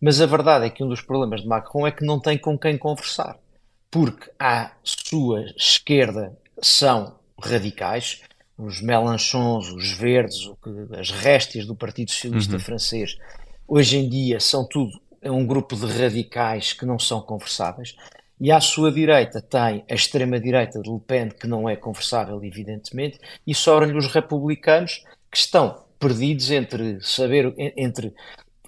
mas 0.00 0.20
a 0.20 0.26
verdade 0.26 0.66
é 0.66 0.70
que 0.70 0.82
um 0.82 0.88
dos 0.88 1.02
problemas 1.02 1.42
de 1.42 1.46
Macron 1.46 1.86
é 1.86 1.92
que 1.92 2.04
não 2.04 2.18
tem 2.18 2.38
com 2.38 2.58
quem 2.58 2.76
conversar, 2.76 3.38
porque 3.90 4.30
a 4.38 4.72
sua 4.82 5.44
esquerda 5.56 6.36
são 6.60 7.14
radicais, 7.40 8.22
os 8.58 8.80
Mélenchons, 8.80 9.70
os 9.70 9.92
Verdes, 9.92 10.50
as 10.98 11.10
réstias 11.10 11.66
do 11.66 11.76
Partido 11.76 12.10
Socialista 12.10 12.54
uhum. 12.54 12.60
Francês, 12.60 13.18
hoje 13.68 13.98
em 13.98 14.08
dia 14.08 14.40
são 14.40 14.66
tudo 14.66 14.98
é 15.26 15.30
um 15.30 15.44
grupo 15.44 15.74
de 15.74 15.86
radicais 15.86 16.72
que 16.72 16.86
não 16.86 16.98
são 16.98 17.20
conversáveis. 17.20 17.96
E 18.40 18.52
à 18.52 18.60
sua 18.60 18.92
direita 18.92 19.40
tem 19.40 19.84
a 19.90 19.94
extrema-direita 19.94 20.80
de 20.80 20.90
Le 20.90 21.00
Pen, 21.00 21.30
que 21.30 21.46
não 21.46 21.68
é 21.68 21.74
conversável, 21.74 22.42
evidentemente, 22.44 23.18
e 23.46 23.54
sobram-lhe 23.54 23.96
os 23.96 24.08
republicanos, 24.08 25.02
que 25.30 25.38
estão 25.38 25.84
perdidos 25.98 26.50
entre 26.50 27.00
saber, 27.00 27.54
entre 27.76 28.14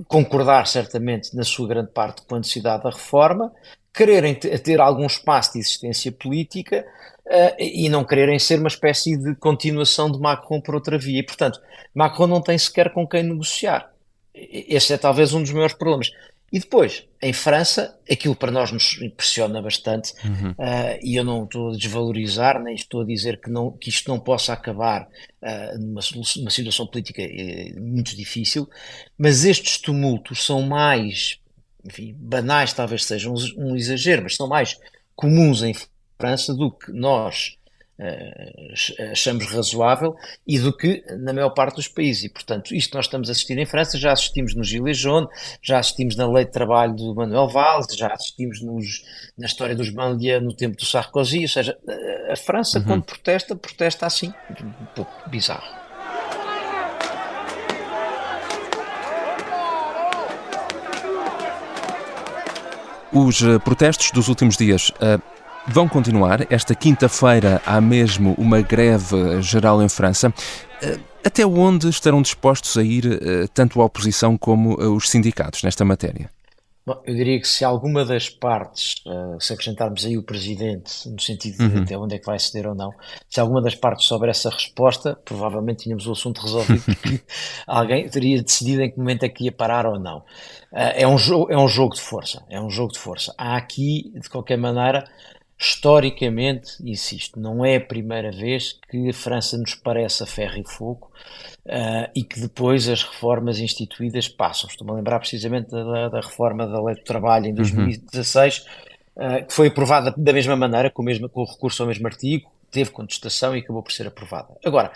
concordar 0.07 0.67
certamente 0.67 1.37
na 1.37 1.45
sua 1.45 1.69
grande 1.69 1.91
parte 1.91 2.23
com 2.23 2.37
a 2.37 2.39
necessidade 2.39 2.85
da 2.85 2.91
reforma, 2.91 3.53
quererem 3.93 4.35
ter 4.35 4.81
algum 4.81 5.07
espaço 5.07 5.55
de 5.55 5.59
existência 5.59 6.13
política 6.13 6.87
uh, 7.27 7.55
e 7.59 7.89
não 7.89 8.05
quererem 8.05 8.39
ser 8.39 8.59
uma 8.59 8.69
espécie 8.69 9.17
de 9.17 9.35
continuação 9.35 10.11
de 10.11 10.19
Macron 10.19 10.61
por 10.61 10.75
outra 10.75 10.97
via. 10.97 11.21
E, 11.21 11.23
portanto, 11.23 11.61
Macron 11.95 12.27
não 12.27 12.41
tem 12.41 12.57
sequer 12.57 12.93
com 12.93 13.07
quem 13.07 13.23
negociar. 13.23 13.91
Esse 14.33 14.93
é 14.93 14.99
talvez 14.99 15.35
um 15.35 15.43
dos 15.43 15.53
maiores 15.53 15.75
problemas. 15.75 16.11
E 16.51 16.59
depois, 16.59 17.07
em 17.21 17.33
França, 17.33 17.99
aquilo 18.11 18.35
para 18.35 18.51
nós 18.51 18.73
nos 18.73 19.01
impressiona 19.03 19.61
bastante, 19.61 20.15
uhum. 20.25 20.53
uh, 20.53 20.99
e 21.03 21.15
eu 21.15 21.23
não 21.23 21.45
estou 21.45 21.71
a 21.71 21.77
desvalorizar, 21.77 22.63
nem 22.63 22.75
estou 22.75 23.03
a 23.03 23.05
dizer 23.05 23.39
que, 23.39 23.51
não, 23.51 23.71
que 23.73 23.91
isto 23.91 24.09
não 24.09 24.19
possa 24.19 24.55
acabar 24.55 25.03
uh, 25.43 25.79
numa, 25.79 26.01
numa 26.37 26.51
situação 26.51 26.87
política 26.87 27.23
uh, 27.23 27.81
muito 27.81 28.17
difícil, 28.17 28.69
mas 29.19 29.45
estes 29.45 29.77
tumultos 29.77 30.45
são 30.45 30.63
mais, 30.63 31.39
enfim, 31.85 32.15
banais 32.19 32.73
talvez 32.73 33.05
sejam 33.05 33.35
um, 33.35 33.73
um 33.73 33.77
exagero, 33.77 34.23
mas 34.23 34.35
são 34.35 34.49
mais 34.49 34.79
comuns 35.15 35.63
em 35.63 35.75
França 36.19 36.55
do 36.55 36.71
que 36.71 36.91
nós 36.93 37.58
achamos 39.11 39.47
razoável 39.47 40.17
e 40.47 40.59
do 40.59 40.73
que 40.77 41.03
na 41.19 41.33
maior 41.33 41.51
parte 41.51 41.77
dos 41.77 41.89
países. 41.89 42.25
E, 42.25 42.29
portanto, 42.29 42.75
isto 42.75 42.95
nós 42.95 43.07
estamos 43.07 43.29
a 43.29 43.33
assistir 43.33 43.59
em 43.59 43.67
França, 43.67 43.99
já 43.99 44.13
assistimos 44.13 44.55
no 44.55 44.63
Gilets 44.63 44.99
jaunes, 44.99 45.29
já 45.61 45.79
assistimos 45.79 46.17
na 46.17 46.31
lei 46.31 46.45
de 46.45 46.53
trabalho 46.53 46.95
do 46.95 47.15
Manuel 47.15 47.49
Valls, 47.49 47.97
já 47.97 48.09
assistimos 48.09 48.63
nos, 48.63 49.05
na 49.37 49.47
história 49.47 49.75
dos 49.75 49.91
Banlieues 49.91 50.43
no 50.43 50.55
tempo 50.55 50.77
do 50.77 50.85
Sarkozy, 50.85 51.43
ou 51.43 51.49
seja, 51.49 51.77
a 52.31 52.37
França, 52.37 52.79
uhum. 52.79 52.85
quando 52.85 53.03
protesta, 53.05 53.57
protesta 53.57 54.07
assim, 54.07 54.33
um 54.63 54.87
pouco 54.95 55.29
bizarro. 55.29 55.79
Os 63.11 63.43
eh, 63.43 63.59
protestos 63.59 64.11
dos 64.11 64.29
últimos 64.29 64.57
dias 64.57 64.91
uh, 64.91 65.38
vão 65.69 65.89
continuar. 65.89 66.51
Esta 66.51 66.75
quinta-feira 66.75 67.61
há 67.65 67.81
mesmo 67.81 68.35
uma 68.39 68.61
greve 68.61 69.43
geral 69.43 69.83
em 69.83 69.89
França. 69.89 70.33
Eh, 70.83 70.99
até 71.25 71.47
onde 71.47 71.89
estarão 71.89 72.23
dispostos 72.23 72.77
a 72.77 72.83
ir 72.83 73.05
eh, 73.07 73.47
tanto 73.53 73.81
a 73.81 73.85
oposição 73.85 74.37
como 74.39 74.81
eh, 74.81 74.87
os 74.87 75.09
sindicatos 75.11 75.63
nesta 75.63 75.85
matéria? 75.85 76.31
Bom, 76.87 77.03
eu 77.05 77.15
diria 77.15 77.39
que 77.39 77.47
se 77.47 77.67
alguma 77.67 78.03
das 78.03 78.31
partes, 78.31 78.95
se 79.41 79.53
acrescentarmos 79.53 80.07
aí 80.07 80.17
o 80.17 80.23
Presidente, 80.23 81.07
no 81.07 81.21
sentido 81.21 81.59
de 81.59 81.77
uhum. 81.77 81.83
até 81.83 81.99
onde 81.99 82.15
é 82.15 82.19
que 82.19 82.25
vai 82.25 82.39
ceder 82.39 82.67
ou 82.67 82.75
não, 82.75 82.91
se 83.29 83.39
alguma 83.39 83.61
das 83.61 83.75
partes 83.75 84.07
souber 84.07 84.31
essa 84.31 84.49
resposta, 84.49 85.15
provavelmente 85.23 85.83
tínhamos 85.83 86.07
o 86.07 86.13
assunto 86.13 86.41
resolvido, 86.41 86.83
porque 86.97 87.21
alguém 87.67 88.09
teria 88.09 88.43
decidido 88.43 88.81
em 88.81 88.91
que 88.91 88.97
momento 88.97 89.23
é 89.25 89.29
que 89.29 89.45
ia 89.45 89.53
parar 89.53 89.85
ou 89.85 90.01
não. 90.01 90.25
é, 90.73 91.07
um 91.07 91.19
jogo, 91.19 91.53
é 91.53 91.59
um 91.59 91.69
jogo 91.69 91.95
de 91.95 92.01
força, 92.01 92.43
é 92.49 92.59
um 92.59 92.71
jogo 92.71 92.95
de 92.95 92.99
força. 92.99 93.35
Há 93.37 93.59
aqui, 93.59 94.11
de 94.19 94.31
qualquer 94.31 94.57
maneira, 94.57 95.05
historicamente, 95.61 96.81
insisto, 96.85 97.41
não 97.41 97.65
é 97.65 97.77
a 97.77 97.81
primeira 97.81 98.31
vez 98.31 98.79
que 98.89 99.09
a 99.09 99.13
França 99.13 99.59
nos 99.59 99.75
parece 99.75 100.23
a 100.23 100.27
ferro 100.27 100.57
e 100.57 100.65
fogo 100.65 101.11
uh, 101.67 102.09
e 102.15 102.23
que 102.23 102.39
depois 102.41 102.89
as 102.89 103.03
reformas 103.03 103.59
instituídas 103.59 104.29
passam. 104.29 104.71
Estou-me 104.71 104.93
a 104.93 104.97
lembrar 104.97 105.19
precisamente 105.19 105.71
da, 105.71 106.09
da, 106.09 106.21
reforma 106.21 106.65
da 106.65 106.81
Lei 106.81 106.95
do 106.95 107.03
Trabalho 107.03 107.47
em 107.47 107.55
2016, 107.55 108.65
uhum. 109.17 109.27
uh, 109.27 109.47
que 109.47 109.53
foi 109.53 109.67
aprovada 109.67 110.15
da 110.17 110.33
mesma 110.33 110.55
maneira, 110.55 110.91
com 110.91 111.03
o, 111.03 111.05
mesmo, 111.05 111.29
com 111.29 111.43
o 111.43 111.45
recurso 111.45 111.83
ao 111.83 111.89
mesmo 111.89 112.07
artigo, 112.07 112.49
teve 112.71 112.91
contestação 112.91 113.57
e 113.57 113.59
acabou 113.59 113.83
por 113.83 113.91
ser 113.93 114.07
aprovada. 114.07 114.55
Agora, 114.65 114.93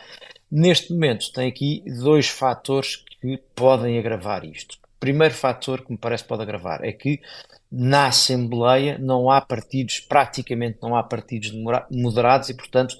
neste 0.49 0.92
momento, 0.92 1.33
tem 1.33 1.49
aqui 1.49 1.83
dois 1.87 2.28
fatores 2.28 3.02
que 3.21 3.37
podem 3.54 3.99
agravar 3.99 4.45
isto. 4.45 4.78
Primeiro 5.03 5.35
fator 5.35 5.85
que 5.85 5.91
me 5.91 5.99
parece 5.99 6.23
pode 6.23 6.43
agravar 6.43 6.85
é 6.85 6.93
que 6.93 7.21
na 7.69 8.07
Assembleia 8.07 8.97
não 9.01 9.29
há 9.29 9.41
partidos, 9.41 9.99
praticamente 9.99 10.79
não 10.81 10.95
há 10.95 11.03
partidos 11.03 11.51
moderados 11.91 12.51
e, 12.51 12.55
portanto, 12.55 12.97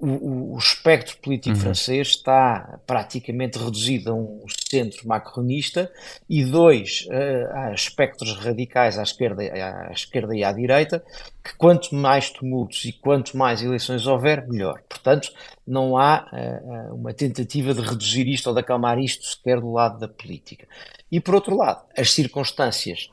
o, 0.00 0.54
o, 0.54 0.58
espectro 0.58 1.16
político 1.18 1.54
uhum. 1.54 1.62
francês 1.62 2.08
está 2.08 2.80
praticamente 2.86 3.58
reduzido 3.58 4.10
a 4.10 4.14
um 4.14 4.44
centro 4.70 5.06
macronista 5.06 5.92
e 6.28 6.44
dois 6.44 7.06
uh, 7.08 7.52
a 7.54 7.72
espectros 7.74 8.34
radicais 8.36 8.98
à 8.98 9.02
esquerda, 9.02 9.42
à 9.42 9.92
esquerda 9.92 10.34
e 10.34 10.42
à 10.42 10.52
direita, 10.52 11.04
que 11.44 11.54
quanto 11.56 11.94
mais 11.94 12.30
tumultos 12.30 12.84
e 12.86 12.92
quanto 12.92 13.36
mais 13.36 13.62
eleições 13.62 14.06
houver, 14.06 14.48
melhor. 14.48 14.80
Portanto, 14.88 15.32
não 15.66 15.96
há 15.98 16.26
uh, 16.32 16.94
uma 16.94 17.12
tentativa 17.12 17.74
de 17.74 17.82
reduzir 17.82 18.26
isto 18.26 18.46
ou 18.46 18.54
de 18.54 18.60
acalmar 18.60 18.98
isto 18.98 19.26
sequer 19.26 19.60
do 19.60 19.70
lado 19.70 19.98
da 19.98 20.08
política. 20.08 20.66
E 21.12 21.20
por 21.20 21.34
outro 21.34 21.56
lado, 21.56 21.84
as 21.96 22.12
circunstâncias 22.12 23.10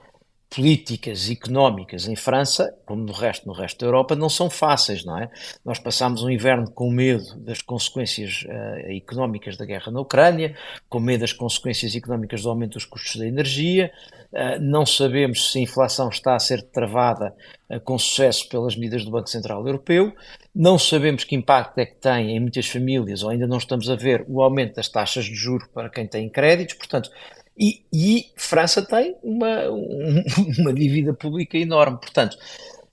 políticas 0.49 1.29
económicas 1.29 2.07
em 2.07 2.15
França, 2.15 2.73
como 2.85 3.03
no 3.03 3.11
resto, 3.11 3.45
no 3.45 3.53
resto 3.53 3.79
da 3.79 3.87
Europa, 3.87 4.15
não 4.15 4.29
são 4.29 4.49
fáceis, 4.49 5.03
não 5.03 5.17
é? 5.17 5.29
Nós 5.63 5.77
passámos 5.77 6.23
um 6.23 6.29
inverno 6.29 6.71
com 6.71 6.89
medo 6.89 7.37
das 7.37 7.61
consequências 7.61 8.45
uh, 8.45 8.91
económicas 8.91 9.57
da 9.57 9.65
guerra 9.65 9.91
na 9.91 9.99
Ucrânia, 9.99 10.55
com 10.89 10.99
medo 10.99 11.21
das 11.21 11.33
consequências 11.33 11.95
económicas 11.95 12.43
do 12.43 12.49
aumento 12.49 12.73
dos 12.73 12.85
custos 12.85 13.17
da 13.17 13.27
energia, 13.27 13.91
uh, 14.31 14.61
não 14.61 14.85
sabemos 14.85 15.51
se 15.51 15.59
a 15.59 15.61
inflação 15.61 16.07
está 16.07 16.35
a 16.35 16.39
ser 16.39 16.61
travada 16.61 17.35
uh, 17.69 17.79
com 17.81 17.97
sucesso 17.99 18.47
pelas 18.47 18.75
medidas 18.75 19.03
do 19.03 19.11
Banco 19.11 19.29
Central 19.29 19.65
Europeu, 19.65 20.13
não 20.55 20.79
sabemos 20.79 21.25
que 21.25 21.35
impacto 21.35 21.77
é 21.79 21.85
que 21.85 21.95
tem 21.95 22.35
em 22.35 22.39
muitas 22.39 22.67
famílias, 22.67 23.21
ou 23.21 23.29
ainda 23.29 23.45
não 23.45 23.57
estamos 23.57 23.89
a 23.89 23.95
ver 23.95 24.23
o 24.29 24.41
aumento 24.41 24.75
das 24.75 24.87
taxas 24.87 25.25
de 25.25 25.35
juros 25.35 25.67
para 25.73 25.89
quem 25.89 26.07
tem 26.07 26.29
créditos, 26.29 26.75
portanto, 26.75 27.11
e, 27.57 27.83
e 27.91 28.31
França 28.35 28.85
tem 28.85 29.15
uma, 29.23 29.69
um, 29.69 30.23
uma 30.59 30.73
dívida 30.73 31.13
pública 31.13 31.57
enorme. 31.57 31.97
Portanto, 31.97 32.37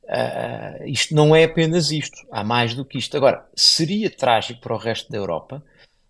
uh, 0.04 0.84
isto 0.86 1.14
não 1.14 1.36
é 1.36 1.44
apenas 1.44 1.90
isto, 1.90 2.26
há 2.30 2.42
mais 2.42 2.74
do 2.74 2.84
que 2.84 2.96
isto. 2.96 3.16
Agora, 3.16 3.44
seria 3.54 4.08
trágico 4.08 4.60
para 4.60 4.74
o 4.74 4.78
resto 4.78 5.10
da 5.12 5.18
Europa. 5.18 5.62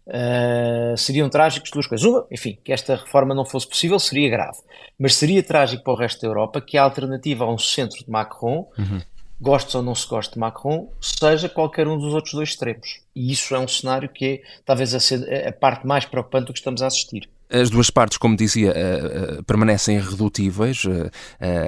Uh, 0.07 0.97
seriam 0.99 1.29
trágicos 1.31 1.71
duas 1.71 1.87
coisas. 1.87 2.07
Uma, 2.07 2.27
enfim, 2.31 2.59
que 2.63 2.73
esta 2.73 2.95
reforma 2.95 3.35
não 3.35 3.45
fosse 3.45 3.67
possível 3.67 3.99
seria 3.99 4.29
grave, 4.29 4.59
mas 4.99 5.17
seria 5.17 5.43
trágico 5.43 5.83
para 5.83 5.95
o 5.95 5.97
resto 5.97 6.21
da 6.21 6.29
Europa 6.29 6.61
que 6.61 6.77
a 6.77 6.83
alternativa 6.83 7.45
a 7.45 7.51
um 7.51 7.59
centro 7.59 8.05
de 8.05 8.11
Macron, 8.11 8.71
uhum. 8.79 9.01
gostes 9.41 9.75
ou 9.75 9.83
não 9.83 9.95
se 9.95 10.07
goste 10.07 10.35
de 10.35 10.39
Macron, 10.39 10.93
seja 11.01 11.49
qualquer 11.49 11.89
um 11.89 11.99
dos 11.99 12.13
outros 12.13 12.35
dois 12.35 12.51
extremos. 12.51 13.01
E 13.17 13.33
isso 13.33 13.55
é 13.55 13.59
um 13.59 13.67
cenário 13.67 14.11
que 14.11 14.27
é 14.27 14.43
talvez 14.65 14.95
a, 14.95 15.49
a 15.49 15.53
parte 15.53 15.87
mais 15.87 16.05
preocupante 16.05 16.49
do 16.49 16.53
que 16.53 16.59
estamos 16.59 16.83
a 16.83 16.87
assistir. 16.87 17.27
As 17.51 17.71
duas 17.71 17.91
partes, 17.91 18.19
como 18.19 18.37
dizia, 18.37 18.73
uh, 18.73 19.39
uh, 19.39 19.45
permanecem 19.45 19.97
irredutíveis, 19.97 20.85
uh, 20.85 21.11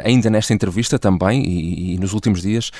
ainda 0.04 0.30
nesta 0.30 0.54
entrevista 0.54 0.98
também 0.98 1.42
e, 1.44 1.94
e 1.94 1.98
nos 1.98 2.12
últimos 2.12 2.42
dias. 2.42 2.70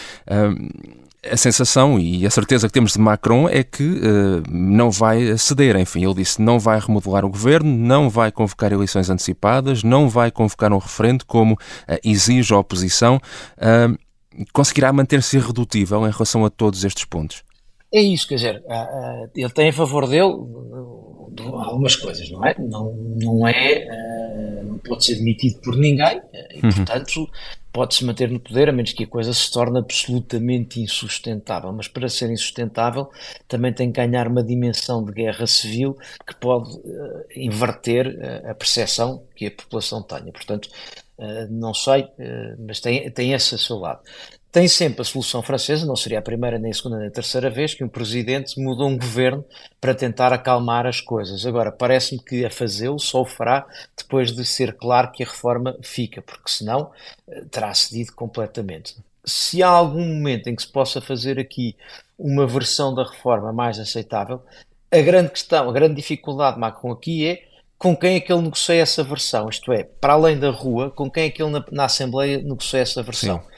a 1.31 1.37
sensação 1.37 1.99
e 1.99 2.25
a 2.25 2.31
certeza 2.31 2.69
que 2.69 2.73
temos 2.73 2.93
de 2.93 3.01
Macron 3.01 3.49
é 3.49 3.63
que 3.65 4.01
não 4.49 4.91
vai 4.91 5.37
ceder. 5.37 5.77
Enfim, 5.77 6.05
ele 6.05 6.15
disse 6.15 6.41
não 6.41 6.59
vai 6.59 6.79
remodelar 6.79 7.25
o 7.25 7.29
governo, 7.29 7.69
não 7.69 8.09
vai 8.09 8.31
convocar 8.31 8.73
eleições 8.73 9.11
antecipadas, 9.11 9.83
não 9.83 10.09
vai 10.09 10.31
convocar 10.31 10.73
um 10.73 10.79
referendo 10.79 11.25
como 11.27 11.59
exige 12.05 12.55
a 12.55 12.59
oposição. 12.59 13.21
conseguirá 14.53 14.93
manter-se 14.93 15.37
irredutível 15.37 16.07
em 16.07 16.11
relação 16.11 16.45
a 16.45 16.51
todos 16.51 16.85
estes 16.85 17.05
pontos? 17.05 17.43
É 17.93 18.01
isso, 18.01 18.29
quer 18.29 18.37
dizer, 18.37 18.63
ele 19.35 19.51
tem 19.51 19.69
a 19.69 19.73
favor 19.73 20.07
dele 20.09 20.33
algumas 21.39 21.97
coisas, 21.97 22.31
não 22.31 22.45
é? 22.45 22.55
Não, 22.59 22.93
não 22.95 23.49
é, 23.49 23.87
uh, 23.87 24.65
não 24.65 24.79
pode 24.79 25.05
ser 25.05 25.17
demitido 25.17 25.61
por 25.61 25.77
ninguém 25.77 26.21
e, 26.55 26.65
uhum. 26.65 26.73
portanto, 26.73 27.29
pode-se 27.73 28.05
manter 28.05 28.31
no 28.31 28.41
poder 28.41 28.69
a 28.69 28.73
menos 28.73 28.93
que 28.93 29.05
a 29.05 29.07
coisa 29.07 29.33
se 29.33 29.51
torne 29.51 29.79
absolutamente 29.79 30.81
insustentável. 30.81 31.73
Mas 31.73 31.89
para 31.89 32.09
ser 32.09 32.31
insustentável 32.31 33.11
também 33.47 33.73
tem 33.73 33.93
que 33.93 34.01
ganhar 34.01 34.29
uma 34.29 34.43
dimensão 34.43 35.05
de 35.05 35.13
guerra 35.13 35.47
civil 35.47 35.97
que 36.27 36.35
pode 36.35 36.71
uh, 36.71 37.25
inverter 37.35 38.09
uh, 38.09 38.51
a 38.51 38.55
percepção 38.55 39.23
que 39.35 39.47
a 39.47 39.51
população 39.51 40.03
tenha. 40.03 40.33
Portanto, 40.33 40.69
não 41.49 41.73
sei, 41.73 42.07
mas 42.59 42.79
tem, 42.79 43.11
tem 43.11 43.33
esse 43.33 43.55
a 43.55 43.59
seu 43.59 43.79
lado 43.79 44.01
tem 44.57 44.69
sempre 44.69 45.03
a 45.03 45.05
solução 45.05 45.43
francesa, 45.43 45.85
não 45.85 45.95
seria 45.95 46.19
a 46.19 46.23
primeira, 46.23 46.59
nem 46.59 46.71
a 46.71 46.75
segunda, 46.75 46.97
nem 46.97 47.09
a 47.09 47.11
terceira 47.11 47.51
vez 47.51 47.75
que 47.75 47.85
um 47.85 47.89
presidente 47.91 48.59
muda 48.59 48.85
um 48.85 48.97
governo 48.97 49.45
para 49.79 49.95
tentar 49.95 50.33
acalmar 50.33 50.87
as 50.87 50.99
coisas. 50.99 51.45
Agora, 51.45 51.71
parece-me 51.71 52.23
que 52.23 52.43
a 52.43 52.49
fazê-lo 52.49 52.99
só 52.99 53.21
o 53.21 53.27
fará 53.27 53.67
depois 53.95 54.33
de 54.33 54.47
ser 54.47 54.73
claro 54.73 55.13
que 55.13 55.23
a 55.23 55.27
reforma 55.27 55.77
fica, 55.83 56.23
porque 56.23 56.51
senão 56.51 56.91
eh, 57.29 57.45
terá 57.51 57.75
cedido 57.75 58.15
completamente. 58.15 58.97
Se 59.27 59.63
há 59.63 59.69
algum 59.69 60.03
momento 60.03 60.49
em 60.49 60.57
que 60.57 60.63
se 60.63 60.73
possa 60.73 61.03
fazer 61.03 61.39
aqui 61.39 61.77
uma 62.19 62.47
versão 62.47 62.95
da 62.95 63.05
reforma 63.05 63.53
mais 63.53 63.79
aceitável, 63.79 64.41
a 64.91 65.01
grande 65.03 65.33
questão, 65.33 65.69
a 65.69 65.73
grande 65.73 65.97
dificuldade 65.97 66.55
de 66.55 66.61
Macron 66.63 66.93
aqui 66.93 67.27
é 67.27 67.43
com 67.77 67.95
quem 67.95 68.17
é 68.17 68.21
que 68.21 68.33
ele 68.33 68.41
negocia 68.41 68.77
essa 68.77 69.05
versão, 69.05 69.51
isto 69.51 69.71
é, 69.71 69.85
para 69.85 70.15
além 70.15 70.39
da 70.39 70.49
rua, 70.49 70.91
com 70.91 71.11
quem 71.11 71.25
é 71.25 71.31
que 71.31 71.43
ele 71.43 71.51
na, 71.51 71.63
na 71.71 71.85
Assembleia 71.85 72.39
negocia 72.39 72.81
essa 72.81 73.03
versão. 73.03 73.39
Sim 73.39 73.56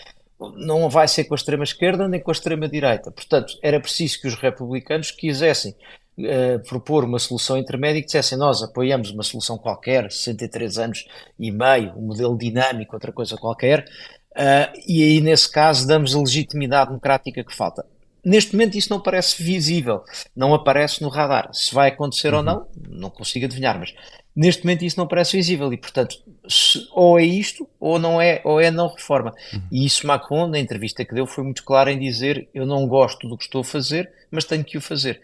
não 0.57 0.89
vai 0.89 1.09
ser 1.09 1.25
com 1.25 1.35
a 1.35 1.37
extrema-esquerda 1.37 2.09
nem 2.09 2.21
com 2.21 2.31
a 2.31 2.33
extrema-direita. 2.33 3.11
Portanto, 3.11 3.59
era 3.63 3.81
preciso 3.81 4.21
que 4.21 4.29
os 4.29 4.35
republicanos 4.35 5.11
quisessem 5.11 5.75
uh, 6.19 6.59
propor 6.69 7.05
uma 7.05 7.19
solução 7.19 7.57
intermédia 7.57 7.99
e 7.99 8.03
que 8.03 8.07
dissessem 8.07 8.39
nós 8.39 8.63
apoiamos 8.63 9.11
uma 9.11 9.23
solução 9.23 9.59
qualquer, 9.59 10.11
63 10.11 10.79
anos 10.79 11.07
e 11.39 11.51
meio, 11.51 11.93
um 11.97 12.07
modelo 12.07 12.39
dinâmico, 12.39 12.95
outra 12.95 13.13
coisa 13.13 13.37
qualquer, 13.37 13.85
uh, 14.33 14.79
e 14.87 15.03
aí 15.03 15.21
nesse 15.21 15.51
caso 15.51 15.87
damos 15.87 16.15
a 16.15 16.21
legitimidade 16.21 16.89
democrática 16.89 17.43
que 17.43 17.55
falta. 17.55 17.85
Neste 18.25 18.53
momento 18.53 18.77
isso 18.77 18.91
não 18.91 19.01
parece 19.01 19.43
visível, 19.43 20.03
não 20.37 20.53
aparece 20.53 21.03
no 21.03 21.09
radar. 21.09 21.49
Se 21.53 21.73
vai 21.75 21.89
acontecer 21.89 22.33
uhum. 22.33 22.39
ou 22.39 22.43
não, 22.43 22.67
não 22.89 23.11
consigo 23.11 23.47
adivinhar, 23.47 23.79
mas 23.79 23.95
Neste 24.39 24.65
momento 24.65 24.85
isso 24.85 24.97
não 24.97 25.09
parece 25.09 25.37
visível 25.37 25.73
e, 25.73 25.77
portanto, 25.77 26.17
se, 26.49 26.87
ou 26.93 27.19
é 27.19 27.25
isto 27.25 27.69
ou 27.81 27.99
não 27.99 28.21
é, 28.21 28.41
ou 28.45 28.61
é 28.61 28.71
não 28.71 28.87
reforma. 28.87 29.35
Uhum. 29.53 29.63
E 29.73 29.85
isso 29.85 30.07
Macron, 30.07 30.47
na 30.47 30.61
entrevista 30.61 31.05
que 31.05 31.13
deu, 31.13 31.27
foi 31.27 31.43
muito 31.43 31.65
claro 31.65 31.91
em 31.91 31.99
dizer 31.99 32.47
eu 32.55 32.65
não 32.65 32.87
gosto 32.87 33.29
do 33.29 33.37
que 33.37 33.43
estou 33.43 33.63
a 33.63 33.65
fazer, 33.65 34.09
mas 34.31 34.45
tenho 34.45 34.63
que 34.63 34.79
o 34.79 34.81
fazer. 34.81 35.21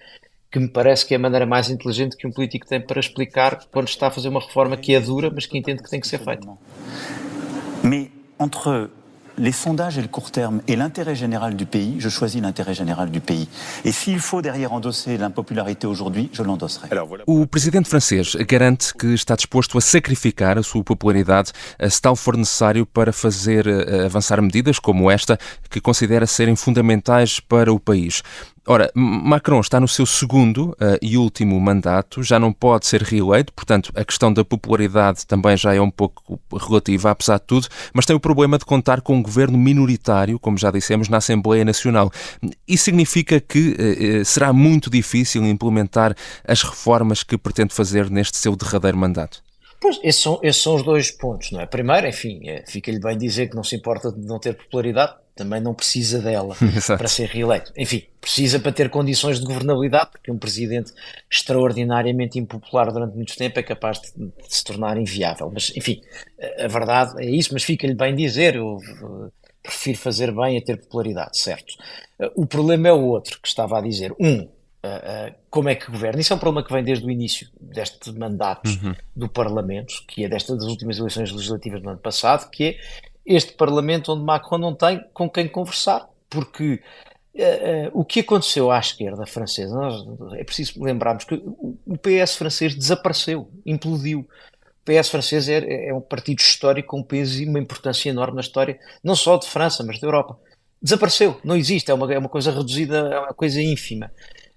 Que 0.50 0.58
me 0.58 0.66
parece 0.66 1.06
que 1.06 1.14
é 1.14 1.16
a 1.16 1.20
maneira 1.20 1.46
mais 1.46 1.70
inteligente 1.70 2.16
que 2.16 2.26
um 2.26 2.32
político 2.32 2.66
tem 2.66 2.80
para 2.80 2.98
explicar 2.98 3.64
quando 3.70 3.86
está 3.86 4.08
a 4.08 4.10
fazer 4.10 4.30
uma 4.30 4.40
reforma 4.40 4.76
que 4.76 4.92
é 4.92 5.00
dura, 5.00 5.30
mas 5.32 5.46
que 5.46 5.56
entende 5.56 5.80
que 5.80 5.88
tem 5.88 6.00
que 6.00 6.08
ser 6.08 6.18
feita. 6.18 6.48
Mas 7.84 8.08
entre 8.40 8.90
les 9.38 9.52
sondages 9.52 9.98
et 9.98 10.02
le 10.02 10.08
court 10.08 10.30
terme 10.30 10.60
et 10.68 10.76
l'intérêt 10.76 11.14
général 11.14 11.56
du 11.56 11.66
pays, 11.66 11.96
je 11.98 12.08
choisis 12.08 12.40
l'intérêt 12.40 12.74
général 12.74 13.10
du 13.10 13.20
pays. 13.20 13.48
Et 13.84 13.92
s'il 13.92 14.20
faut 14.20 14.42
derrière 14.42 14.72
endosser 14.72 15.16
l'impopularité 15.16 15.86
aujourd'hui, 15.86 16.30
je 16.32 16.42
l'endosserai. 16.42 16.88
O 17.26 17.46
presidente 17.46 17.88
francês 17.88 18.36
garante 18.48 18.92
que 18.96 19.14
está 19.14 19.36
disposto 19.36 19.78
a 19.78 19.80
sacrificar 19.80 20.58
a 20.58 20.62
sua 20.62 20.82
popularidade 20.82 21.52
se 21.88 22.00
tal 22.00 22.16
for 22.16 22.36
necessário 22.36 22.86
para 22.86 23.12
fazer 23.12 23.66
eh, 23.66 24.04
avançar 24.04 24.40
medidas 24.40 24.78
como 24.78 25.10
esta 25.10 25.38
que 25.70 25.80
considera 25.80 26.26
serem 26.26 26.56
fundamentais 26.56 27.40
para 27.40 27.72
o 27.72 27.80
país. 27.80 28.22
Ora, 28.66 28.90
Macron 28.94 29.60
está 29.60 29.78
no 29.78 29.86
seu 29.86 30.06
segundo 30.06 30.70
uh, 30.70 30.98
e 31.02 31.18
último 31.18 31.60
mandato, 31.60 32.22
já 32.22 32.38
não 32.38 32.50
pode 32.50 32.86
ser 32.86 33.02
reeleito, 33.02 33.52
portanto, 33.52 33.92
a 33.94 34.02
questão 34.02 34.32
da 34.32 34.42
popularidade 34.42 35.26
também 35.26 35.54
já 35.54 35.74
é 35.74 35.80
um 35.80 35.90
pouco 35.90 36.40
relativa, 36.50 37.10
apesar 37.10 37.38
de 37.38 37.44
tudo, 37.44 37.68
mas 37.92 38.06
tem 38.06 38.16
o 38.16 38.20
problema 38.20 38.56
de 38.56 38.64
contar 38.64 39.02
com 39.02 39.16
um 39.16 39.22
governo 39.22 39.58
minoritário, 39.58 40.38
como 40.38 40.56
já 40.56 40.70
dissemos, 40.70 41.10
na 41.10 41.18
Assembleia 41.18 41.62
Nacional. 41.62 42.10
Isso 42.66 42.84
significa 42.84 43.38
que 43.38 43.76
uh, 44.20 44.24
será 44.24 44.50
muito 44.50 44.88
difícil 44.88 45.44
implementar 45.44 46.16
as 46.48 46.62
reformas 46.62 47.22
que 47.22 47.36
pretende 47.36 47.74
fazer 47.74 48.08
neste 48.08 48.38
seu 48.38 48.56
derradeiro 48.56 48.96
mandato. 48.96 49.43
Pois, 49.84 50.00
esses 50.02 50.22
são, 50.22 50.40
esses 50.42 50.62
são 50.62 50.76
os 50.76 50.82
dois 50.82 51.10
pontos, 51.10 51.50
não 51.50 51.60
é? 51.60 51.66
Primeiro, 51.66 52.08
enfim, 52.08 52.48
é, 52.48 52.64
fica-lhe 52.66 52.98
bem 52.98 53.18
dizer 53.18 53.50
que 53.50 53.54
não 53.54 53.62
se 53.62 53.76
importa 53.76 54.10
de 54.10 54.26
não 54.26 54.38
ter 54.38 54.54
popularidade, 54.54 55.12
também 55.36 55.60
não 55.60 55.74
precisa 55.74 56.20
dela 56.20 56.56
para 56.96 57.06
ser 57.06 57.28
reeleito. 57.28 57.70
Enfim, 57.76 58.02
precisa 58.18 58.58
para 58.58 58.72
ter 58.72 58.88
condições 58.88 59.38
de 59.38 59.44
governabilidade, 59.44 60.12
porque 60.12 60.32
um 60.32 60.38
presidente 60.38 60.90
extraordinariamente 61.30 62.38
impopular 62.38 62.90
durante 62.90 63.14
muito 63.14 63.36
tempo 63.36 63.60
é 63.60 63.62
capaz 63.62 64.00
de, 64.00 64.10
de 64.14 64.32
se 64.48 64.64
tornar 64.64 64.96
inviável. 64.96 65.50
Mas, 65.52 65.70
enfim, 65.76 66.00
a 66.58 66.66
verdade 66.66 67.22
é 67.22 67.28
isso, 67.28 67.50
mas 67.52 67.62
fica-lhe 67.62 67.94
bem 67.94 68.16
dizer, 68.16 68.56
eu 68.56 68.78
prefiro 69.62 69.98
fazer 69.98 70.32
bem 70.32 70.56
a 70.56 70.62
ter 70.62 70.78
popularidade, 70.78 71.38
certo? 71.38 71.74
O 72.34 72.46
problema 72.46 72.88
é 72.88 72.92
o 72.94 73.04
outro 73.04 73.38
que 73.38 73.48
estava 73.48 73.76
a 73.76 73.82
dizer. 73.82 74.14
Um, 74.18 74.48
Uh, 74.84 75.30
uh, 75.30 75.34
como 75.48 75.70
é 75.70 75.74
que 75.74 75.90
governa. 75.90 76.20
Isso 76.20 76.34
é 76.34 76.36
um 76.36 76.38
problema 76.38 76.66
que 76.66 76.70
vem 76.70 76.84
desde 76.84 77.06
o 77.06 77.10
início 77.10 77.48
deste 77.58 78.12
mandato 78.12 78.68
uhum. 78.68 78.94
do 79.16 79.30
Parlamento, 79.30 80.04
que 80.06 80.26
é 80.26 80.28
destas 80.28 80.58
das 80.58 80.66
últimas 80.66 80.98
eleições 80.98 81.32
legislativas 81.32 81.80
do 81.80 81.88
ano 81.88 81.98
passado, 81.98 82.50
que 82.50 82.64
é 82.64 82.76
este 83.24 83.54
Parlamento 83.54 84.12
onde 84.12 84.22
Macron 84.22 84.58
não 84.58 84.74
tem 84.74 85.02
com 85.14 85.30
quem 85.30 85.48
conversar, 85.48 86.06
porque 86.28 86.82
uh, 87.34 87.90
o 87.94 88.04
que 88.04 88.20
aconteceu 88.20 88.70
à 88.70 88.78
esquerda 88.78 89.24
francesa, 89.24 89.74
nós, 89.74 90.04
é 90.34 90.44
preciso 90.44 90.82
lembrarmos 90.82 91.24
que 91.24 91.34
o 91.34 91.96
PS 91.96 92.36
francês 92.36 92.74
desapareceu, 92.74 93.50
implodiu. 93.64 94.20
O 94.20 94.84
PS 94.84 95.08
francês 95.08 95.48
é, 95.48 95.88
é 95.88 95.94
um 95.94 96.00
partido 96.02 96.40
histórico 96.40 96.88
com 96.88 96.98
um 96.98 97.02
peso 97.02 97.42
e 97.42 97.48
uma 97.48 97.58
importância 97.58 98.10
enorme 98.10 98.34
na 98.34 98.42
história, 98.42 98.78
não 99.02 99.16
só 99.16 99.38
de 99.38 99.46
França, 99.46 99.82
mas 99.82 99.98
da 99.98 100.06
Europa. 100.06 100.38
Desapareceu, 100.82 101.40
não 101.42 101.56
existe, 101.56 101.90
é 101.90 101.94
uma, 101.94 102.12
é 102.12 102.18
uma 102.18 102.28
coisa 102.28 102.50
reduzida, 102.50 102.98
é 102.98 103.18
uma 103.18 103.32
coisa 103.32 103.62
ínfima. 103.62 104.10